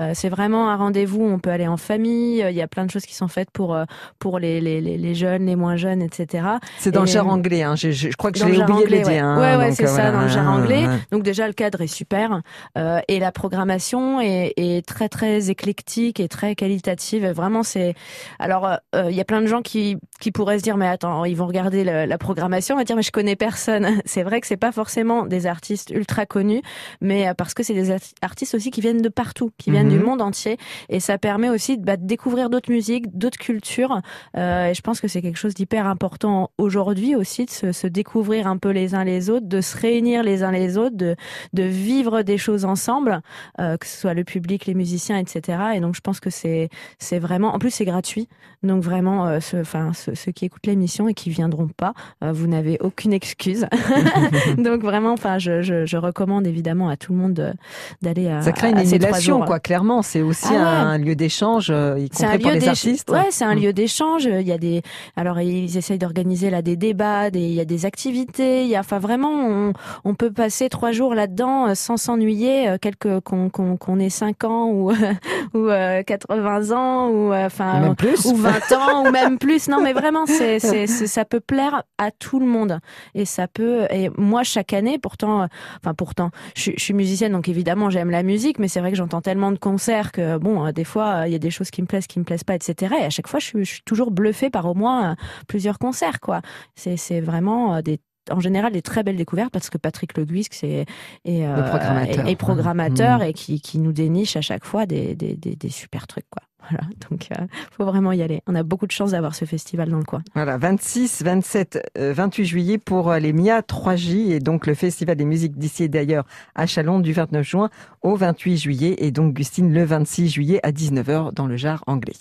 [0.00, 1.22] Euh, c'est vraiment un rendez-vous.
[1.22, 2.44] On peut aller en famille.
[2.48, 3.84] Il y a plein de choses qui sont faites pour euh,
[4.18, 6.48] pour les, les, les jeunes, les moins jeunes, etc.
[6.78, 7.62] C'est dans le genre anglais.
[7.62, 7.76] Hein.
[7.76, 9.24] Je, je, je, crois que je l'ai oublié de le dire.
[9.24, 9.38] Hein.
[9.38, 10.88] Ouais, ouais, c'est ça, dans le genre anglais.
[11.12, 12.40] Donc déjà le cadre est super
[12.76, 17.24] euh, et la programmation est, est, très très éclectique et très qualitative.
[17.28, 17.94] Vraiment, c'est
[18.40, 21.36] alors il y a plein de gens qui qui pourraient se dire mais attends, ils
[21.36, 24.00] vont regarder la, la programmation, on va dire mais je connais personne.
[24.04, 26.62] C'est vrai que c'est pas forcément des artistes ultra connus,
[27.00, 29.98] mais euh, parce que c'est des artistes aussi qui viennent de partout, qui viennent du
[29.98, 30.04] mhm.
[30.04, 30.58] monde entier,
[30.88, 34.00] et ça permet aussi bah, de découvrir d'autres musiques, d'autres cultures.
[34.36, 37.88] Euh, et je pense que c'est quelque chose d'hyper important aujourd'hui aussi de se, se,
[37.88, 41.16] découvrir un peu les uns les autres, de se réunir les uns les autres, de,
[41.52, 43.22] de vivre des choses ensemble,
[43.58, 45.58] euh, que ce soit le public, les musiciens, etc.
[45.74, 48.28] Et donc je pense que c'est c'est vraiment, en plus c'est gratuit,
[48.62, 52.78] donc vraiment, euh, enfin ceux, qui écoutent l'émission et qui viendront pas, euh, vous n'avez
[52.80, 53.66] aucune excuse.
[54.58, 57.54] Donc vraiment, enfin, je, je, je, recommande évidemment à tout le monde
[58.02, 58.42] d'aller à.
[58.42, 59.60] Ça crée une émulation, quoi.
[59.60, 60.58] Clairement, c'est aussi ah ouais.
[60.58, 63.10] un, lieu d'échange, euh, y compris pour les artistes.
[63.10, 63.60] Ouais, c'est un mm.
[63.60, 64.24] lieu d'échange.
[64.24, 64.82] Il y a des,
[65.16, 68.64] alors ils essayent d'organiser là des débats, des, il y a des activités.
[68.64, 69.72] Il y a, enfin vraiment, on,
[70.04, 74.44] on peut passer trois jours là-dedans euh, sans s'ennuyer, quelque qu'on qu'on qu'on ait 5
[74.44, 74.92] ans ou
[75.54, 75.68] ou
[76.06, 77.94] 80 ans ou enfin
[78.24, 79.68] ou 20 ans ou même plus.
[79.68, 82.80] Non, mais vraiment, c'est c'est, ça peut plaire à tout le monde.
[83.14, 85.46] Et ça peut, et moi, chaque année, pourtant,
[85.80, 88.96] enfin, pourtant, je, je suis musicienne, donc évidemment, j'aime la musique, mais c'est vrai que
[88.96, 91.86] j'entends tellement de concerts que, bon, des fois, il y a des choses qui me
[91.86, 92.94] plaisent, qui me plaisent pas, etc.
[93.00, 95.16] Et à chaque fois, je suis, je suis toujours bluffée par au moins
[95.48, 96.42] plusieurs concerts, quoi.
[96.74, 100.54] C'est, c'est vraiment des en général des très belles découvertes parce que Patrick Le Guisque
[100.54, 100.86] c'est
[101.24, 103.22] est, euh, programmateur, est, est programmateur mmh.
[103.22, 106.42] et qui, qui nous déniche à chaque fois des, des, des, des super trucs quoi.
[106.68, 108.42] Voilà, donc euh, faut vraiment y aller.
[108.46, 110.22] On a beaucoup de chance d'avoir ce festival dans le coin.
[110.34, 115.16] Voilà, 26, 27, euh, 28 juillet pour euh, les MIA 3J et donc le festival
[115.16, 117.70] des musiques d'ici et d'ailleurs à Chalon du 29 juin
[118.02, 122.16] au 28 juillet et donc Gustine le 26 juillet à 19h dans le jar anglais.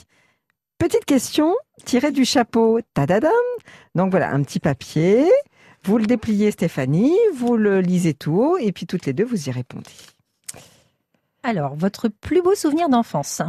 [0.78, 2.80] Petite question tirée du chapeau.
[2.94, 3.32] Tadadam.
[3.96, 5.30] Donc voilà, un petit papier.
[5.84, 9.50] Vous le dépliez Stéphanie, vous le lisez tout haut et puis toutes les deux vous
[9.50, 9.90] y répondez.
[11.44, 13.42] Alors, votre plus beau souvenir d'enfance?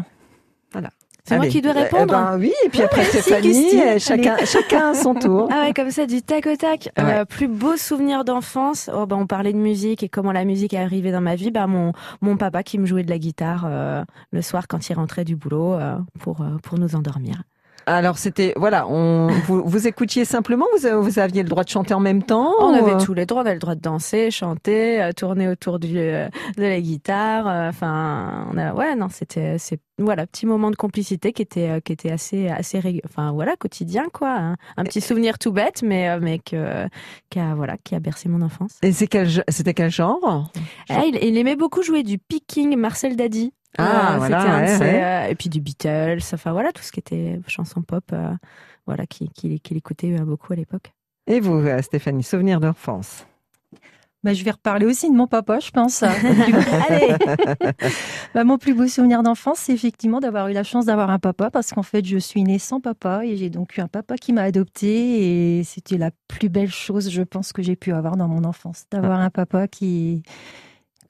[1.25, 2.07] C'est moi qui dois eh répondre.
[2.13, 5.49] ben oui, et puis après Stéphanie, chacun, chacun à son tour.
[5.53, 6.91] Ah ouais, comme ça, du tac au tac.
[6.99, 7.05] Ouais.
[7.21, 8.91] Euh, plus beau souvenir d'enfance.
[8.93, 11.51] Oh, ben, on parlait de musique et comment la musique est arrivée dans ma vie.
[11.51, 14.95] Ben, mon, mon papa qui me jouait de la guitare euh, le soir quand il
[14.95, 17.43] rentrait du boulot euh, pour, pour nous endormir.
[17.87, 21.95] Alors c'était voilà, on, vous, vous écoutiez simplement, vous, vous aviez le droit de chanter
[21.95, 22.53] en même temps.
[22.61, 22.75] On ou...
[22.75, 25.99] avait tous les droits, on avait le droit de danser, chanter, euh, tourner autour du,
[25.99, 27.49] euh, de la guitare.
[27.49, 31.81] Euh, enfin, on a ouais non, c'était c'est voilà petit moment de complicité qui était
[31.85, 34.57] qui était assez assez enfin voilà quotidien quoi, hein.
[34.77, 36.87] un petit souvenir tout bête mais mais que
[37.31, 38.79] qui a voilà qui a bercé mon enfance.
[38.83, 40.51] Et c'est quel c'était quel genre?
[40.89, 43.53] Ah, il, il aimait beaucoup jouer du picking Marcel Dadi.
[43.79, 45.03] Ah, euh, voilà, ouais, ses, ouais.
[45.03, 48.33] euh, et puis du Beatles, enfin voilà, tout ce qui était chanson pop, euh,
[48.87, 50.93] voilà, qui, qui, qui écoutait beaucoup à l'époque.
[51.27, 53.27] Et vous, Stéphanie, souvenir d'enfance?
[54.25, 56.03] Bah, je vais reparler aussi de mon papa, je pense.
[56.89, 57.17] Allez
[58.35, 61.51] bah, Mon plus beau souvenir d'enfance, c'est effectivement d'avoir eu la chance d'avoir un papa,
[61.51, 64.33] parce qu'en fait, je suis née sans papa, et j'ai donc eu un papa qui
[64.33, 68.29] m'a adoptée, et c'était la plus belle chose, je pense, que j'ai pu avoir dans
[68.29, 70.23] mon enfance, d'avoir un papa qui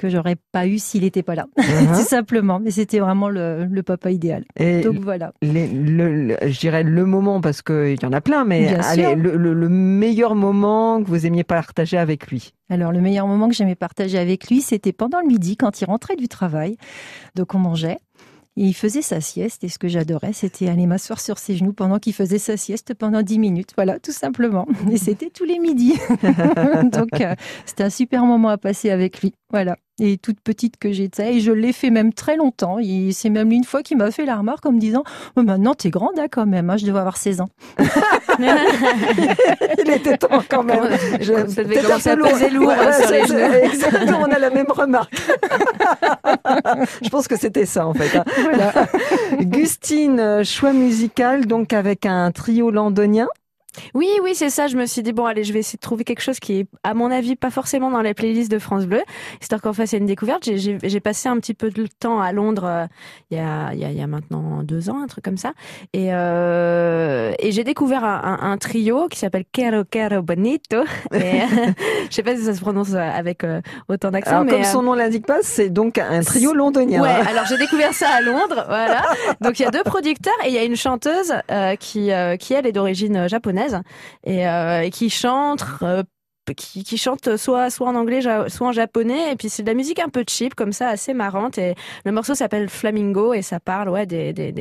[0.03, 1.97] que j'aurais pas eu s'il n'était pas là, Uh-huh.
[1.97, 2.61] tout simplement.
[2.61, 4.45] Mais c'était vraiment le, le papa idéal.
[4.59, 5.33] Et Donc voilà.
[5.43, 9.15] les- le, le- je dirais le moment, parce qu'il y en a plein, mais allez,
[9.15, 12.53] le, le- le meilleur moment que vous aimiez partager avec lui.
[12.69, 15.85] Alors, le meilleur moment que j'aimais partager avec lui, c'était pendant le midi, quand il
[15.85, 16.77] rentrait du travail.
[17.35, 17.99] Donc, on mangeait.
[18.59, 19.65] Et il faisait sa sieste.
[19.65, 22.93] Et ce que j'adorais, c'était aller m'asseoir sur ses genoux pendant qu'il faisait sa sieste
[22.93, 23.71] pendant 10 minutes.
[23.77, 24.67] Voilà, tout simplement.
[24.91, 25.95] Et c'était tous les midis.
[26.93, 27.35] Donc, euh,
[27.65, 29.33] c'était un super moment à passer avec lui.
[29.51, 29.77] Voilà.
[30.01, 31.35] Et toute petite que j'étais.
[31.35, 32.79] Et je l'ai fait même très longtemps.
[32.83, 35.05] Et c'est même une fois qu'il m'a fait la remarque en me disant
[35.37, 36.71] oh, Maintenant, t'es grande hein, quand même.
[36.71, 37.49] hein, je devais avoir 16 ans.
[39.85, 40.89] Il était temps quand même.
[41.21, 45.13] Je- Ça devait commencer à peser lourd, sur les Exactement, on a la même remarque.
[47.03, 48.17] Je pense que c'était ça en fait.
[48.17, 48.25] hein.
[48.43, 48.73] Voilà.
[49.41, 53.29] Gustine, euh, choix musical donc avec un trio londonien.
[53.95, 54.67] Oui, oui, c'est ça.
[54.67, 56.67] Je me suis dit, bon, allez, je vais essayer de trouver quelque chose qui est,
[56.85, 59.01] à mon avis, pas forcément dans les playlists de France Bleu,
[59.41, 60.45] histoire qu'on fasse une découverte.
[60.45, 62.87] J'ai- passé un petit peu de temps à Londres euh,
[63.31, 65.53] il y, a, il y, maintenant deux ans, un truc comme ça.
[65.93, 70.77] Et, euh, et j'ai découvert un, un- un trio qui s'appelle Caro Caro Bonito.
[71.13, 71.73] Et, euh,
[72.09, 75.27] je sais pas si ça se prononce avec euh, autant d'accent, comme son nom l'indique
[75.27, 77.03] pas, c'est donc un trio londonien.
[77.03, 79.03] Ouais, alors j'ai découvert ça à Londres, voilà.
[79.41, 81.33] Donc il y a deux producteurs et il y a une chanteuse
[81.81, 83.29] qui, qui elle est d'origine euh,
[84.27, 85.65] euh, et qui chante.
[85.83, 86.03] euh,
[86.57, 90.01] qui, chante soit soit en anglais soit en japonais et puis c'est de la musique
[90.01, 93.89] un peu cheap comme ça assez marrante et le morceau s'appelle Flamingo et ça parle
[93.89, 94.53] ouais des, des,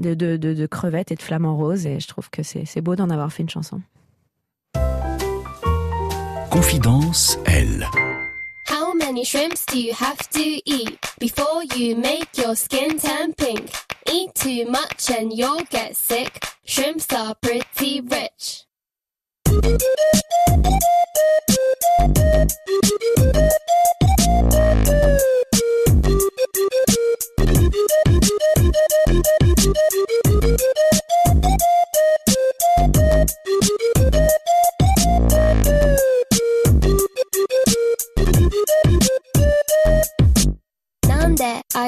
[0.00, 3.44] de, crevettes et de flamants roses et je trouve que c'est beau d'en avoir fait
[3.44, 3.80] une chanson.
[6.50, 7.86] Confidence L.
[9.00, 13.72] How many shrimps do you have to eat before you make your skin turn pink?
[14.06, 16.44] Eat too much and you'll get sick.
[16.66, 18.66] Shrimps are pretty rich.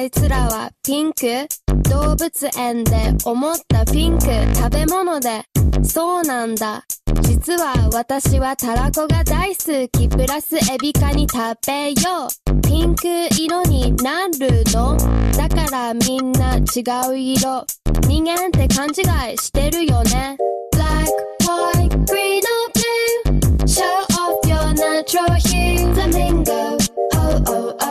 [0.02, 1.46] いつらはピンク？
[1.88, 4.24] 動物園で思ったピンク。
[4.52, 5.44] 食べ物で。
[5.84, 6.82] そうなんだ。
[7.22, 10.08] 実は私はたらこが大好き。
[10.08, 11.38] プラスエビカニ食
[11.68, 12.60] べよう。
[12.62, 13.06] ピンク
[13.38, 14.96] 色になるの？
[15.36, 17.64] だからみんな違う色。
[18.08, 20.36] 人間って勘違いしてるよね。
[20.72, 21.06] Black,
[21.46, 23.38] white, green or blue?
[23.68, 23.84] Show
[24.18, 26.76] off your natural hue Flamingo,
[27.14, 27.81] oh oh oh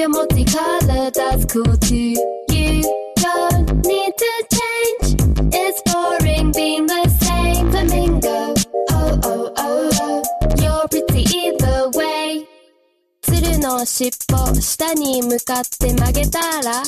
[0.00, 2.16] your multicolored, that's cool too
[2.48, 2.82] You
[3.16, 5.06] don't need to change
[5.52, 8.54] It's boring being the same Flamingo,
[8.92, 10.22] oh oh oh oh
[10.56, 12.46] You're pretty either way
[13.22, 16.82] 鶴の尻尾下に向かって曲げたら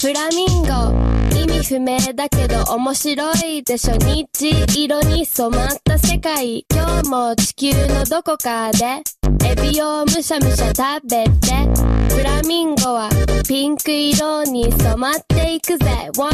[0.00, 9.02] フラミンゴ意味不明だけど面白いでしょ虹色に染まった世界今日も地球のどこかで
[9.46, 13.10] エビをむしゃむしゃ食べてフラミンゴは
[13.48, 16.10] ピンク色に染まっていくぜ。
[16.14, 16.28] 1,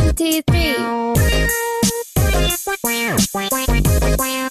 [2.84, 4.49] 2, 3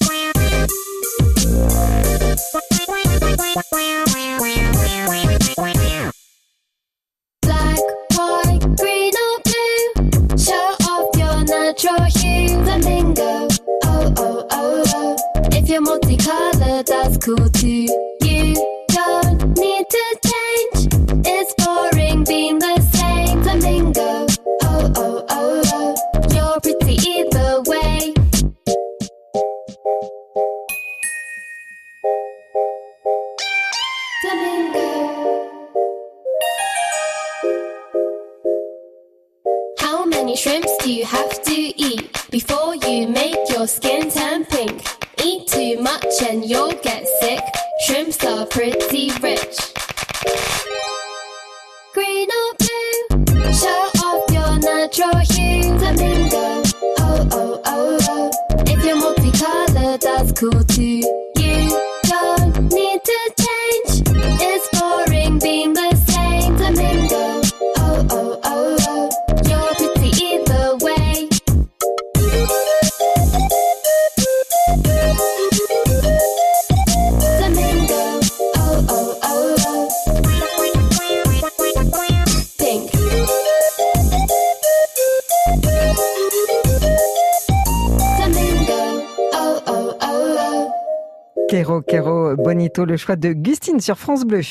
[92.49, 94.41] Bonito, le choix de Gustine sur France Bleu.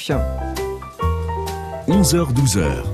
[1.88, 2.84] 11h-12h,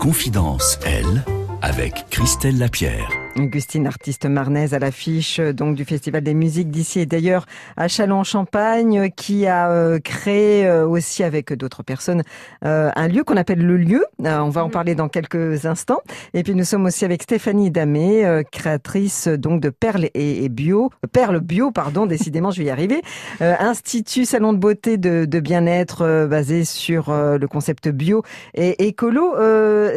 [0.00, 1.24] Confidence, elle,
[1.62, 3.08] avec Christelle Lapierre.
[3.36, 7.88] Augustine, artiste marnaise à l'affiche euh, donc du Festival des musiques d'ici et d'ailleurs à
[7.88, 12.22] Châlons-en-Champagne, qui a euh, créé euh, aussi avec d'autres personnes
[12.62, 14.04] un lieu qu'on appelle le lieu.
[14.18, 16.00] on va en parler dans quelques instants.
[16.34, 21.40] Et puis nous sommes aussi avec Stéphanie Damé, créatrice donc de Perles et, Bio, Perles
[21.40, 23.02] Bio, pardon, décidément je vais y arriver.
[23.40, 28.22] Institut salon de beauté de, de bien-être basé sur le concept bio
[28.54, 29.34] et écolo.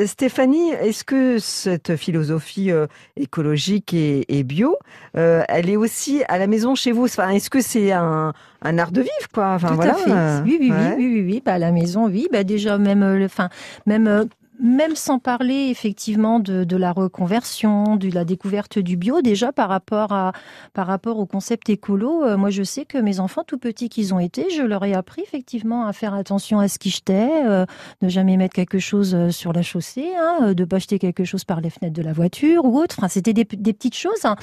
[0.06, 2.72] Stéphanie, est-ce que cette philosophie
[3.16, 4.78] est écologique et, bio.
[5.18, 7.06] Euh, elle est aussi à la maison chez vous.
[7.06, 9.54] Enfin, Est-ce que c'est un, art de vivre, quoi?
[9.54, 10.12] Enfin, Tout à fait.
[10.44, 12.28] Oui, oui, oui, oui, oui, Bah, à la maison, oui.
[12.32, 13.48] Bah, déjà, même, euh, enfin,
[13.86, 14.26] même euh,
[14.62, 20.14] même sans parler effectivement de, la reconversion, de la découverte du bio, déjà par rapport
[20.14, 20.34] à
[20.74, 24.14] par rapport au concept écolo, euh, moi je sais que mes enfants tout petits qu'ils
[24.14, 27.66] ont été, je leur ai appris effectivement à faire attention à ce qu'ils jetaient, euh,
[28.02, 31.44] ne jamais mettre quelque chose euh, sur la chaussée, hein, de pas jeter quelque chose
[31.44, 32.96] par les fenêtres de la voiture ou autre.
[33.00, 34.26] Enfin, c'était des, petites choses.
[34.26, 34.36] Hein.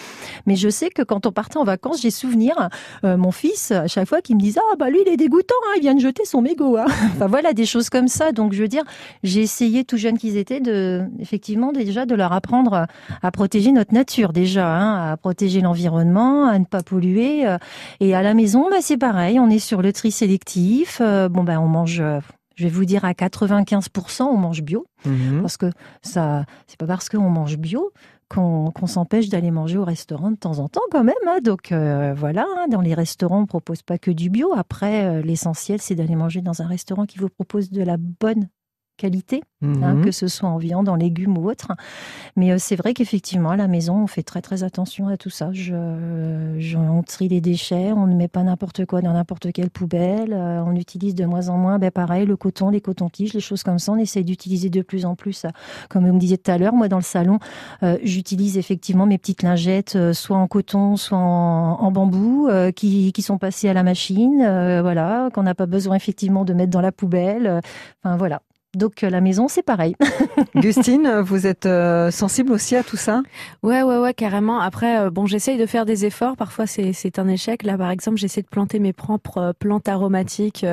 [0.46, 2.68] Mais je sais que quand on partait en vacances, j'ai souvenir
[3.02, 5.74] mon fils à chaque fois qui me disait ah bah lui il est dégoûtant, hein,
[5.76, 6.76] il vient de jeter son mégot.
[6.76, 6.86] Hein.
[7.14, 8.32] enfin voilà des choses comme ça.
[8.32, 8.84] Donc je veux dire,
[9.22, 12.86] j'ai essayé tout qu'ils étaient, de, effectivement, déjà de leur apprendre
[13.22, 17.46] à protéger notre nature, déjà, hein, à protéger l'environnement, à ne pas polluer.
[17.46, 17.59] Euh,
[18.00, 21.00] et à la maison, bah, c'est pareil, on est sur le tri sélectif.
[21.00, 22.02] Euh, bon, ben, on mange
[22.54, 24.84] je vais vous dire à 95%, on mange bio.
[25.04, 25.42] Mhm.
[25.42, 25.70] Parce que
[26.02, 27.92] ça, c'est pas parce qu'on mange bio
[28.28, 31.14] qu'on s'empêche d'aller manger au restaurant de temps en temps quand même.
[31.26, 31.38] Hein.
[31.42, 34.52] Donc euh, voilà, hein, dans les restaurants, on propose pas que du bio.
[34.54, 38.48] Après, l'essentiel, c'est d'aller manger dans un restaurant qui vous propose de la bonne
[38.99, 40.05] qualité, hein, mhm.
[40.05, 41.68] que ce soit en viande, en légumes ou autre.
[42.36, 45.30] Mais euh, c'est vrai qu'effectivement, à la maison, on fait très très attention à tout
[45.30, 45.51] ça.
[45.53, 50.34] Je, on trie les déchets, on ne met pas n'importe quoi dans n'importe quelle poubelle.
[50.34, 53.62] Euh, on utilise de moins en moins, ben pareil, le coton, les cotons-tiges, les choses
[53.62, 53.92] comme ça.
[53.92, 55.44] On essaye d'utiliser de plus en plus.
[55.44, 55.49] Euh,
[55.88, 57.38] comme vous me disiez tout à l'heure, moi dans le salon,
[58.03, 63.68] j'utilise effectivement mes petites lingettes, soit en coton, soit en, bambou, qui, qui, sont passées
[63.68, 64.38] à la machine,
[64.82, 67.61] voilà, qu'on n'a pas besoin effectivement de mettre dans la poubelle.
[68.03, 68.42] Enfin voilà,
[68.76, 69.96] donc euh, la maison, c'est pareil.
[70.54, 73.22] Gustine, vous êtes euh, sensible aussi à tout ça?
[73.62, 74.60] Ouais, ouais, ouais, carrément.
[74.60, 76.36] Après, euh, bon, j'essaye de faire des efforts.
[76.36, 77.62] Parfois, c'est un échec.
[77.62, 80.66] Là, par exemple, j'essaie de planter mes propres plantes aromatiques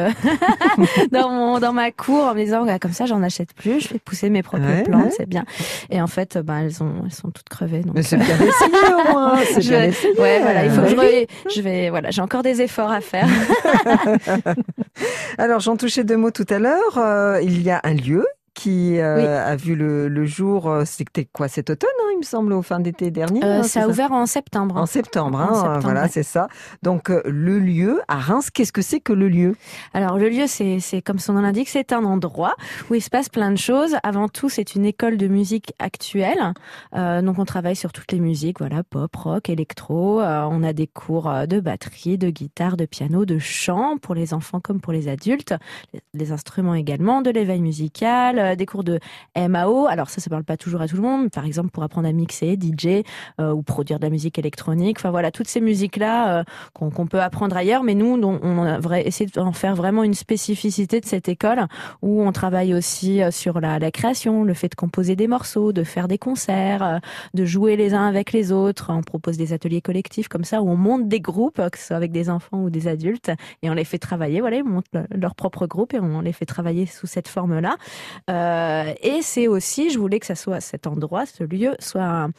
[1.11, 3.79] dans mon dans ma cour en me disant, comme ça, j'en achète plus.
[3.79, 5.45] Je fais pousser mes propres plantes, c'est bien.
[5.89, 7.81] Et en fait, ben, elles ont elles sont toutes crevées.
[7.81, 9.35] Donc, Mais c'est bien essayé au moins.
[9.45, 10.19] C'est bien essayé.
[10.19, 10.65] Ouais, voilà.
[10.65, 11.25] Il faut que je,
[11.55, 13.27] je vais, voilà, j'ai encore des efforts à faire.
[15.37, 17.39] Alors, j'en touchais deux mots tout à l'heure.
[17.41, 18.25] il y a un lieu
[18.56, 22.53] qui euh, a vu le, jour, euh, c'était quoi cet automne, hein, il me semble,
[22.53, 24.78] au fin d'été dernier euh, hein, Ça a ouvert en septembre.
[24.78, 26.47] En septembre, hein, voilà, c'est ça.
[26.82, 29.56] Donc le lieu à Reims, qu'est-ce que c'est que le lieu?
[29.93, 32.56] Alors le lieu, c'est comme son nom l'indique, c'est un endroit
[32.89, 33.97] où il se passe plein de choses.
[34.03, 36.53] Avant tout, c'est une école de musique actuelle.
[36.93, 40.22] donc on travaille sur toutes les musiques, voilà, pop, rock, électro.
[40.22, 44.62] on a des cours de batterie, de guitare, de piano, de chant pour les enfants
[44.62, 45.53] comme pour les adultes,
[46.14, 48.99] les instruments également, de l'éveil musical euh, des cours de
[49.35, 49.87] MAO.
[49.87, 51.29] Alors ça, ça parle pas toujours à tout le monde.
[51.29, 53.03] Par exemple, pour apprendre à mixer, DJ
[53.39, 54.97] euh, ou produire de la musique électronique.
[54.99, 56.43] Enfin voilà, toutes ces musiques-là euh,
[56.73, 57.83] qu'on peut apprendre ailleurs.
[57.83, 61.65] Mais nous, on, on essayer d'en faire vraiment une spécificité de cette école
[62.01, 66.07] où on travaille aussi sur la, création, le fait de composer des morceaux, de faire
[66.07, 67.01] des concerts,
[67.33, 68.91] de jouer les uns avec les autres.
[68.91, 71.97] On propose des ateliers collectifs comme ça où on monte des groupes, que ce soit
[71.97, 73.31] avec des enfants ou des adultes,
[73.61, 74.41] et on les fait travailler.
[74.41, 77.75] Voilà, ils montent leur propre groupe et on les fait travailler sous cette forme-là.
[79.01, 82.29] Et c'est aussi, je voulais que ça soit cet endroit, ce lieu, soit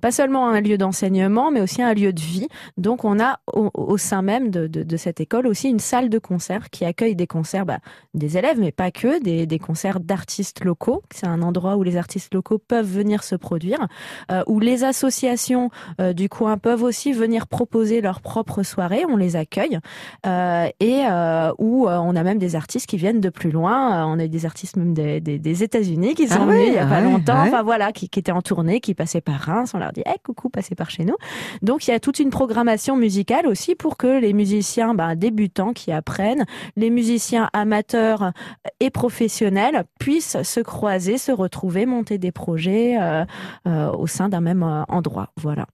[0.00, 2.48] pas seulement un lieu d'enseignement, mais aussi un lieu de vie.
[2.76, 6.84] Donc on a au, sein même de, cette école aussi une salle de concert qui
[6.84, 7.78] accueille des concerts bah,
[8.14, 11.02] des élèves, mais pas que, des, concerts d'artistes locaux.
[11.12, 13.86] C'est un endroit où les artistes locaux peuvent venir se produire,
[14.30, 19.04] euh, où les associations euh, du coin peuvent aussi venir proposer leurs propres soirées.
[19.08, 19.78] On les accueille
[20.26, 24.06] euh, et euh, où on a même des artistes qui viennent de plus loin.
[24.06, 26.86] on a des artistes même des des États-Unis qui sont ah venus il y a
[26.86, 29.72] pas longtemps, enfin voilà, qui, qui, étaient en tournée, qui passaient par Reims.
[29.74, 31.14] On leur dit, hey, coucou, passez par chez nous.
[31.62, 35.72] Donc il y a toute une programmation musicale aussi pour que les musiciens bah, débutants
[35.72, 38.32] qui apprennent, les musiciens amateurs
[38.80, 43.24] et professionnels puissent se croiser, se retrouver, monter des projets euh,
[43.68, 45.28] euh, au sein d'un même euh, endroit.
[45.36, 45.66] Voilà.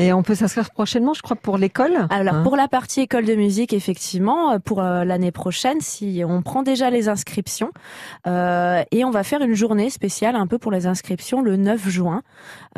[0.00, 3.26] Et on peut s'inscrire prochainement, je crois, pour l'école Alors hein pour la partie école
[3.26, 7.70] de musique, effectivement, euh, pour euh, l'année prochaine, si on prend déjà les inscriptions,
[8.26, 11.88] euh, et on va faire une journée spéciale un peu pour les inscriptions le 9
[11.88, 12.22] juin.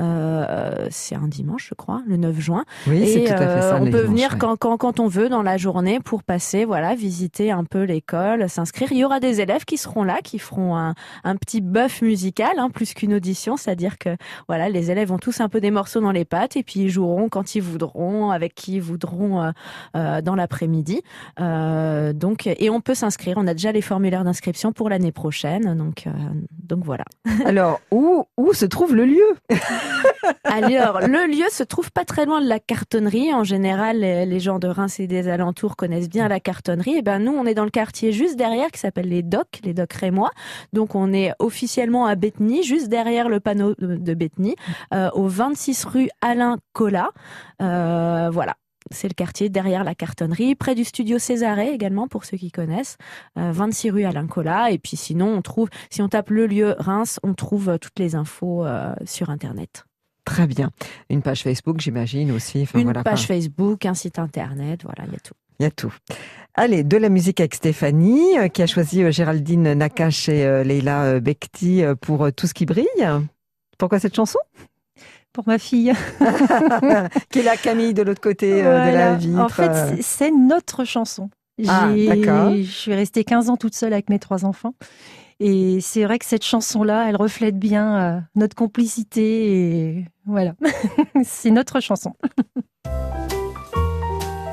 [0.00, 2.64] Euh, c'est un dimanche, je crois, le 9 juin.
[2.86, 3.76] Oui, c'est Et tout à fait euh, ça.
[3.76, 4.38] on peut dimanche, venir ouais.
[4.38, 8.48] quand, quand, quand on veut dans la journée pour passer, voilà, visiter un peu l'école,
[8.48, 8.90] s'inscrire.
[8.90, 10.94] Il y aura des élèves qui seront là, qui feront un,
[11.24, 14.16] un petit buff musical, hein, plus qu'une audition, c'est-à-dire que
[14.48, 16.90] voilà, les élèves ont tous un peu des morceaux dans les pattes et puis ils
[16.90, 19.50] joueront quand ils voudront, avec qui ils voudront euh,
[19.96, 21.02] euh, dans l'après-midi.
[21.40, 23.36] Euh, donc, et on peut s'inscrire.
[23.38, 25.76] On a déjà les formulaires d'inscription pour l'année prochaine.
[25.76, 26.06] Donc,
[26.52, 27.04] donc voilà.
[27.44, 29.36] Alors, où, où se trouve le lieu?
[30.44, 33.32] Alors, le lieu se trouve pas très loin de la cartonnerie.
[33.32, 36.96] En général, les, gens de Reims et des alentours connaissent bien la cartonnerie.
[36.96, 39.74] Et ben, nous, on est dans le quartier juste derrière qui s'appelle les Docks, les
[39.74, 40.30] Docks Rémois.
[40.72, 44.14] Donc, on est officiellement à Bethny, juste derrière le panneau de,
[44.94, 47.01] euh, au 26 rue Alain Collat.
[47.60, 48.54] Euh, voilà.
[48.90, 52.96] C'est le quartier derrière la cartonnerie, près du studio Césarée également pour ceux qui connaissent,
[53.38, 54.70] euh, 26 rue Alain Collat.
[54.72, 57.98] Et puis sinon, on trouve, si on tape le lieu Reims, on trouve euh, toutes
[57.98, 59.84] les infos euh, sur Internet.
[60.24, 60.70] Très bien.
[61.10, 62.62] Une page Facebook, j'imagine aussi.
[62.62, 63.34] Enfin, Une voilà, page quoi.
[63.36, 65.34] Facebook, un site internet, voilà, il y a tout.
[65.58, 65.94] Il y a tout.
[66.54, 70.64] Allez, de la musique avec Stéphanie, euh, qui a choisi euh, Géraldine Nakache et euh,
[70.64, 72.86] Leila euh, Bekti euh, pour euh, Tout ce qui brille.
[73.78, 74.38] Pourquoi cette chanson?
[75.32, 75.92] Pour ma fille.
[77.30, 79.40] Qui est la Camille de l'autre côté euh, de la vitre.
[79.40, 79.96] En fait, euh.
[80.00, 81.30] c'est- notre chanson.
[81.68, 81.90] Ah.
[81.94, 84.74] Je suis restée 15 ans toute seule avec mes trois enfants.
[85.40, 89.52] Et c'est vrai que cette chanson-là, elle reflète bien euh, notre complicité.
[89.88, 90.54] Et voilà,
[91.24, 92.12] c'est notre chanson.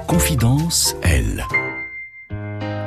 [0.08, 1.46] Confidence L.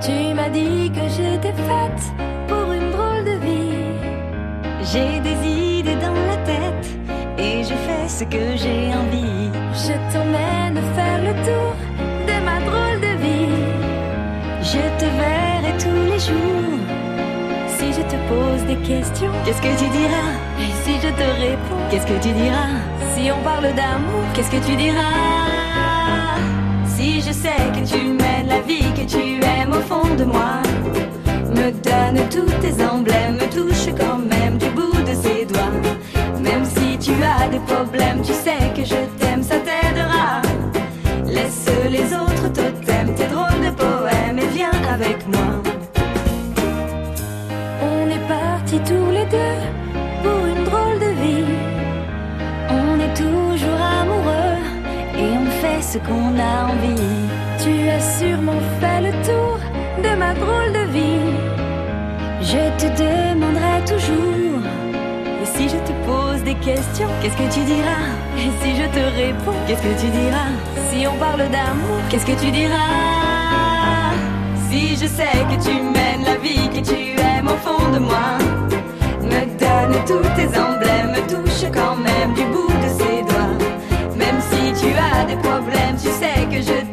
[0.02, 2.02] Tu m'as dit que j'étais faite
[2.48, 4.82] pour une drôle de vie.
[4.92, 5.34] J'ai des
[7.72, 9.50] je fais ce que j'ai envie.
[9.84, 11.72] Je t'emmène faire le tour
[12.28, 13.62] de ma drôle de vie.
[14.62, 16.80] Je te verrai tous les jours.
[17.76, 20.32] Si je te pose des questions, qu'est-ce que tu diras?
[20.60, 22.72] Et si je te réponds, qu'est-ce que tu diras?
[23.14, 25.18] Si on parle d'amour, qu'est-ce que tu diras?
[26.86, 30.62] Si je sais que tu mènes la vie que tu aimes au fond de moi,
[31.56, 35.76] me donne tous tes emblèmes, me touche quand même du bout de ses doigts.
[36.40, 40.40] Même si tu as des problèmes, tu sais que je t'aime, ça t'aidera.
[41.26, 45.52] Laisse les autres totems, tes drôles de poèmes et viens avec moi.
[47.82, 49.60] On est partis tous les deux
[50.22, 51.54] pour une drôle de vie.
[52.70, 54.58] On est toujours amoureux
[55.18, 57.10] et on fait ce qu'on a envie.
[57.64, 59.58] Tu as sûrement fait le tour
[60.04, 61.32] de ma drôle de vie.
[62.42, 64.31] Je te demanderai toujours.
[66.64, 68.06] Qu'est-ce que tu diras?
[68.38, 70.52] Et si je te réponds, qu'est-ce que tu diras?
[70.90, 74.12] Si on parle d'amour, qu'est-ce que tu diras?
[74.70, 78.38] Si je sais que tu mènes la vie que tu aimes au fond de moi,
[79.22, 83.58] me donne tous tes emblèmes, me touche quand même du bout de ses doigts.
[84.16, 86.91] Même si tu as des problèmes, tu sais que je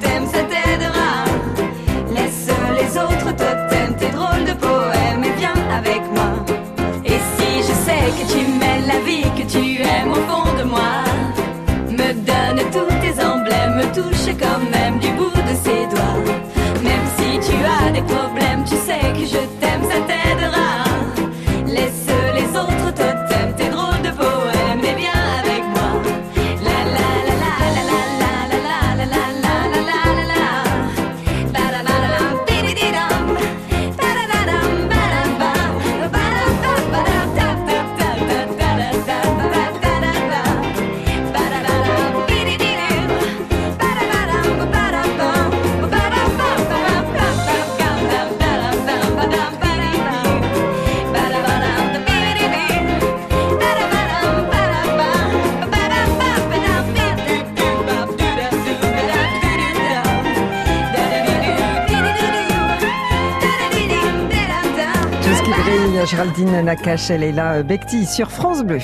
[14.37, 14.78] Come.
[66.19, 68.79] Géraldine Nakache et Leila Bekti sur France Bleu.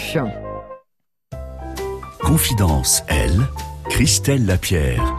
[2.21, 3.41] Confidence L.
[3.89, 5.14] Christelle Lapierre.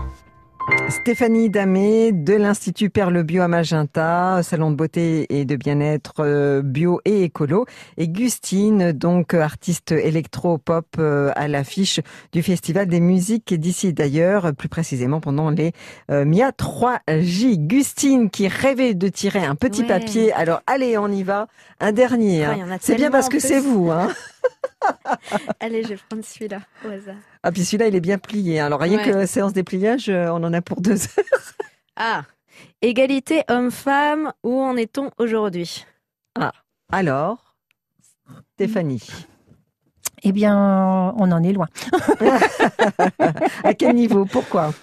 [1.06, 6.62] Stéphanie Damé de l'Institut Perle Bio à Magenta, salon de beauté et de bien-être euh,
[6.62, 7.64] bio et écolo.
[7.96, 12.00] Et Gustine, donc artiste électro-pop euh, à l'affiche
[12.32, 15.70] du Festival des musiques d'ici d'ailleurs, plus précisément pendant les
[16.10, 17.56] euh, MIA 3J.
[17.68, 19.86] Gustine qui rêvait de tirer un petit Ouais.
[19.86, 20.32] papier.
[20.32, 21.46] Alors allez, on y va.
[21.78, 22.46] Un dernier.
[22.46, 22.78] Ah, hein.
[22.80, 23.92] C'est bien parce que c'est vous.
[23.92, 24.08] Hein.
[25.60, 27.14] Allez, je vais prendre celui-là au hasard.
[27.46, 28.58] Ah, puis celui-là, il est bien plié.
[28.58, 29.04] Alors, rien Ouais.
[29.04, 31.24] que séance dépliage, euh, on en a pour deux heures.
[31.98, 32.24] Ah,
[32.82, 35.86] égalité homme-femme, où en est-on aujourd'hui?
[36.92, 37.54] Alors,
[38.54, 39.00] Stéphanie,
[40.24, 41.68] Eh bien, on en est loin.
[43.64, 44.24] à quel niveau?
[44.24, 44.74] Pourquoi?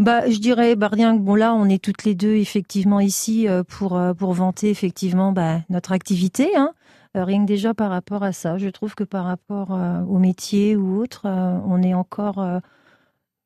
[0.00, 3.48] Bah, je dirais, bah, rien que bon là, on est toutes les deux effectivement ici
[3.48, 6.56] euh, pour euh, pour vanter effectivement bah, notre activité.
[6.56, 6.72] Hein.
[7.16, 10.18] Euh, rien que déjà par rapport à ça, je trouve que par rapport euh, au
[10.18, 12.44] métier ou autre, euh, on est encore,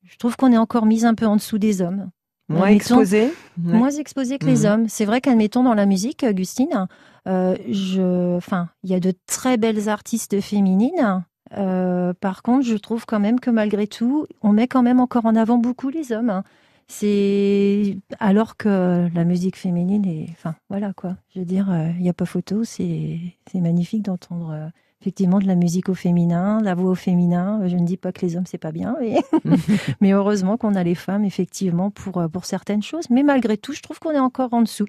[0.03, 2.11] je trouve qu'on est encore mise un peu en dessous des hommes.
[2.51, 3.23] Moins exposé
[3.65, 3.79] Ouais.
[3.79, 4.73] moins exposés que les Mhm.
[4.73, 4.89] hommes.
[4.89, 6.89] C'est vrai qu'admettons dans la musique, Augustine,
[7.27, 11.25] euh, je, enfin, il y a de très belles artistes féminines.
[11.57, 15.25] Euh, par contre, je trouve quand même que malgré tout, on met quand même encore
[15.25, 16.43] en avant beaucoup les hommes.
[16.89, 21.16] C'est alors que la musique féminine est, enfin, voilà quoi.
[21.35, 22.64] Je veux dire, euh, il n'y a pas photo.
[22.64, 23.18] C'est
[23.55, 24.51] magnifique d'entendre.
[24.53, 24.68] euh,
[25.01, 27.61] Effectivement, de la musique au féminin, la voix au féminin.
[27.66, 29.16] Je ne dis pas que les hommes, c'est pas bien, mais,
[30.01, 33.11] mais heureusement qu'on a les femmes, effectivement, pour, euh, pour certaines choses.
[33.11, 34.87] Mais malgré tout, je trouve qu'on est encore en dessous.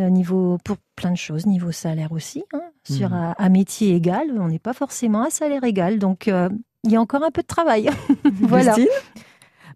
[0.00, 2.42] Euh, niveau, pour plein de choses, niveau salaire aussi.
[2.52, 2.62] hein.
[2.82, 3.14] Sur Mhm.
[3.16, 6.00] un, un métier égal, on n'est pas forcément à salaire égal.
[6.00, 6.48] Donc, euh,
[6.82, 7.88] il y a encore un peu de travail.
[8.42, 8.74] voilà.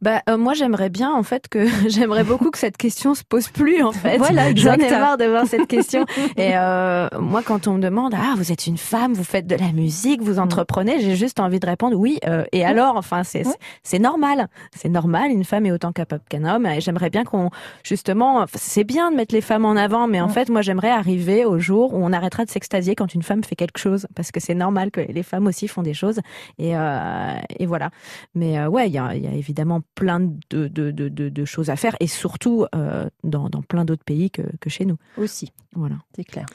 [0.05, 3.49] Bah euh, moi j'aimerais bien en fait que j'aimerais beaucoup que cette question se pose
[3.49, 4.19] plus en fait.
[4.19, 6.05] Voilà, J'en ai marre de voir cette question.
[6.37, 9.57] Et euh, moi quand on me demande ah vous êtes une femme, vous faites de
[9.57, 12.19] la musique, vous entreprenez, j'ai juste envie de répondre oui.
[12.27, 13.45] euh, et alors enfin c'est
[13.83, 15.31] c'est normal, c'est normal.
[15.31, 16.67] Une femme est autant capable qu'un homme.
[16.67, 17.49] Et j'aimerais bien qu'on
[17.83, 21.47] justement c'est bien de mettre les femmes en avant, mais en fait moi j'aimerais arriver
[21.47, 24.41] au jour où on arrêtera de s'extasier quand une femme fait quelque chose parce que
[24.41, 26.21] c'est normal que les femmes aussi font des choses.
[26.59, 27.89] Et euh, et voilà.
[28.35, 31.29] Mais euh, ouais, il y a, il y a évidemment plein de, de, de, de,
[31.29, 34.85] de choses à faire et surtout euh, dans, dans plein d'autres pays que, que chez
[34.85, 34.97] nous.
[35.17, 35.97] Aussi, Voilà.
[36.17, 36.47] c'est clair.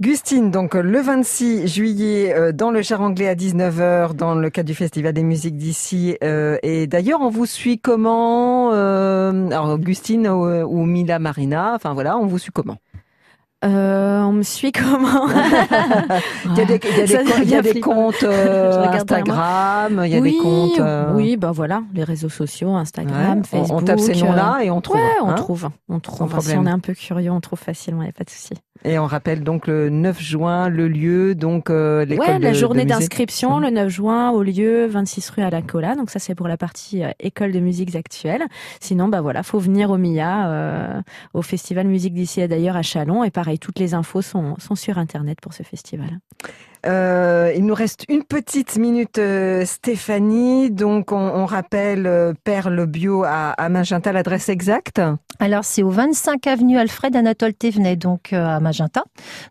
[0.00, 4.66] Gustine, donc le 26 juillet euh, dans le Cher Anglais à 19h dans le cadre
[4.66, 6.16] du Festival des musiques d'ici.
[6.24, 11.94] euh, et d'ailleurs, on vous suit comment euh, Alors Gustine ou, ou Mila Marina, enfin
[11.94, 12.78] voilà, on vous suit comment?
[13.64, 15.26] Euh, on me suit comment
[16.44, 17.70] Il y a des, il y a des Ça co- il y a devient des
[17.70, 17.94] flippant.
[17.94, 20.80] comptes euh, Instagram, il y a oui, des comptes...
[20.80, 23.78] euh, Oui, bah voilà, les réseaux sociaux, Instagram, Facebook.
[23.80, 24.96] on tape ces noms-là et on trouve.
[24.96, 25.34] Ouais, on hein.
[25.34, 26.18] trouve, on trouve.
[26.18, 26.58] Sans Si problème.
[26.60, 28.54] on est un peu curieux, on trouve facilement, il n'y a pas de souci.
[28.82, 32.84] Et on rappelle donc le 9 juin, le lieu, donc euh, l'école Ouais, la journée
[32.84, 35.94] d'inscription, le 9 juin, au lieu 26 rue à la Cola.
[35.94, 38.44] Donc ça, c'est pour la partie euh, école de musiques actuelles.
[38.80, 41.02] Sinon, bah voilà, faut venir au MIA, euh,
[41.34, 43.22] au Festival Musique d'ici et d'ailleurs à Chalon.
[43.22, 46.18] Et pareil, toutes les infos sont, sont sur Internet pour ce festival.
[46.86, 50.70] Euh, il nous reste une petite minute, euh, Stéphanie.
[50.70, 55.00] Donc, on, on rappelle euh, Perle Bio à, à Magenta, l'adresse exacte.
[55.38, 59.04] Alors, c'est au 25 avenue Alfred Anatole Thévenet, donc à Magenta.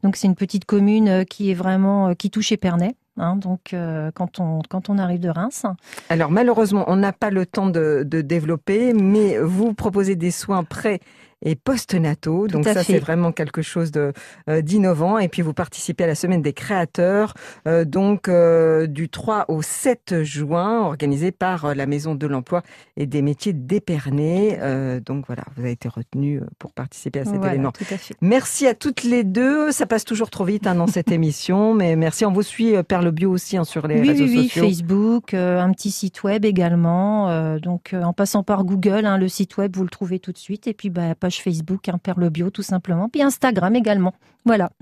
[0.03, 2.95] Donc, c'est une petite commune qui est vraiment qui touche Épernay.
[3.17, 5.65] Hein, donc, euh, quand on quand on arrive de Reims,
[6.09, 10.63] Alors, malheureusement, on n'a pas le temps de, de développer, mais vous proposez des soins
[10.63, 10.99] pré
[11.43, 12.47] et post-nataux.
[12.47, 15.19] Donc, ça, c'est vraiment quelque chose euh, d'innovant.
[15.19, 17.33] Et puis, vous participez à la semaine des créateurs,
[17.67, 22.63] euh, donc euh, du 3 au 7 juin, organisée par la Maison de l'Emploi
[22.97, 24.57] et des métiers d'Épernay.
[24.61, 27.71] Euh, donc, voilà, vous avez été retenu pour participer à cet Voilà, événement.
[27.71, 28.15] tout à fait.
[28.21, 29.71] Merci à toutes les deux.
[29.71, 32.25] Ça passe toujours trop vite hein, dans cette émission, mais merci.
[32.25, 34.63] On vous suit Perle Bio aussi hein, sur les oui, réseaux oui, oui, sociaux.
[34.63, 37.57] Facebook, euh, un petit site web également.
[37.59, 40.67] donc, en passant par Google, hein, le site web, vous le trouvez tout de suite.
[40.67, 43.09] Et puis, bah, page Facebook, hein, Perle Bio, tout simplement.
[43.09, 44.13] Puis Instagram également.
[44.45, 44.71] Voilà.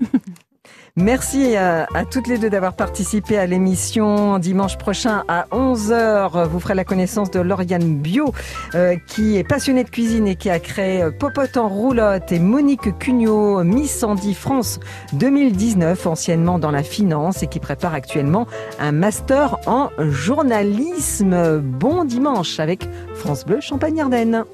[0.94, 4.38] Merci à, toutes les deux d'avoir participé à l'émission.
[4.38, 8.34] Dimanche prochain à 11h, vous ferez la connaissance de Lauriane Bio,
[8.74, 12.38] euh, qui est passionnée de cuisine et qui a créé euh, Popote en roulotte et
[12.38, 14.80] Monique Cugnot, Miss Andy France
[15.14, 18.46] 2019, anciennement dans la finance et qui prépare actuellement
[18.78, 21.60] un master en journalisme.
[21.60, 24.44] Bon dimanche avec France Bleu Champagne-Ardenne.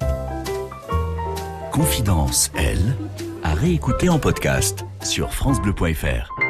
[1.79, 2.97] Confidence, elle,
[3.45, 6.48] à réécouter en podcast sur FranceBleu.fr.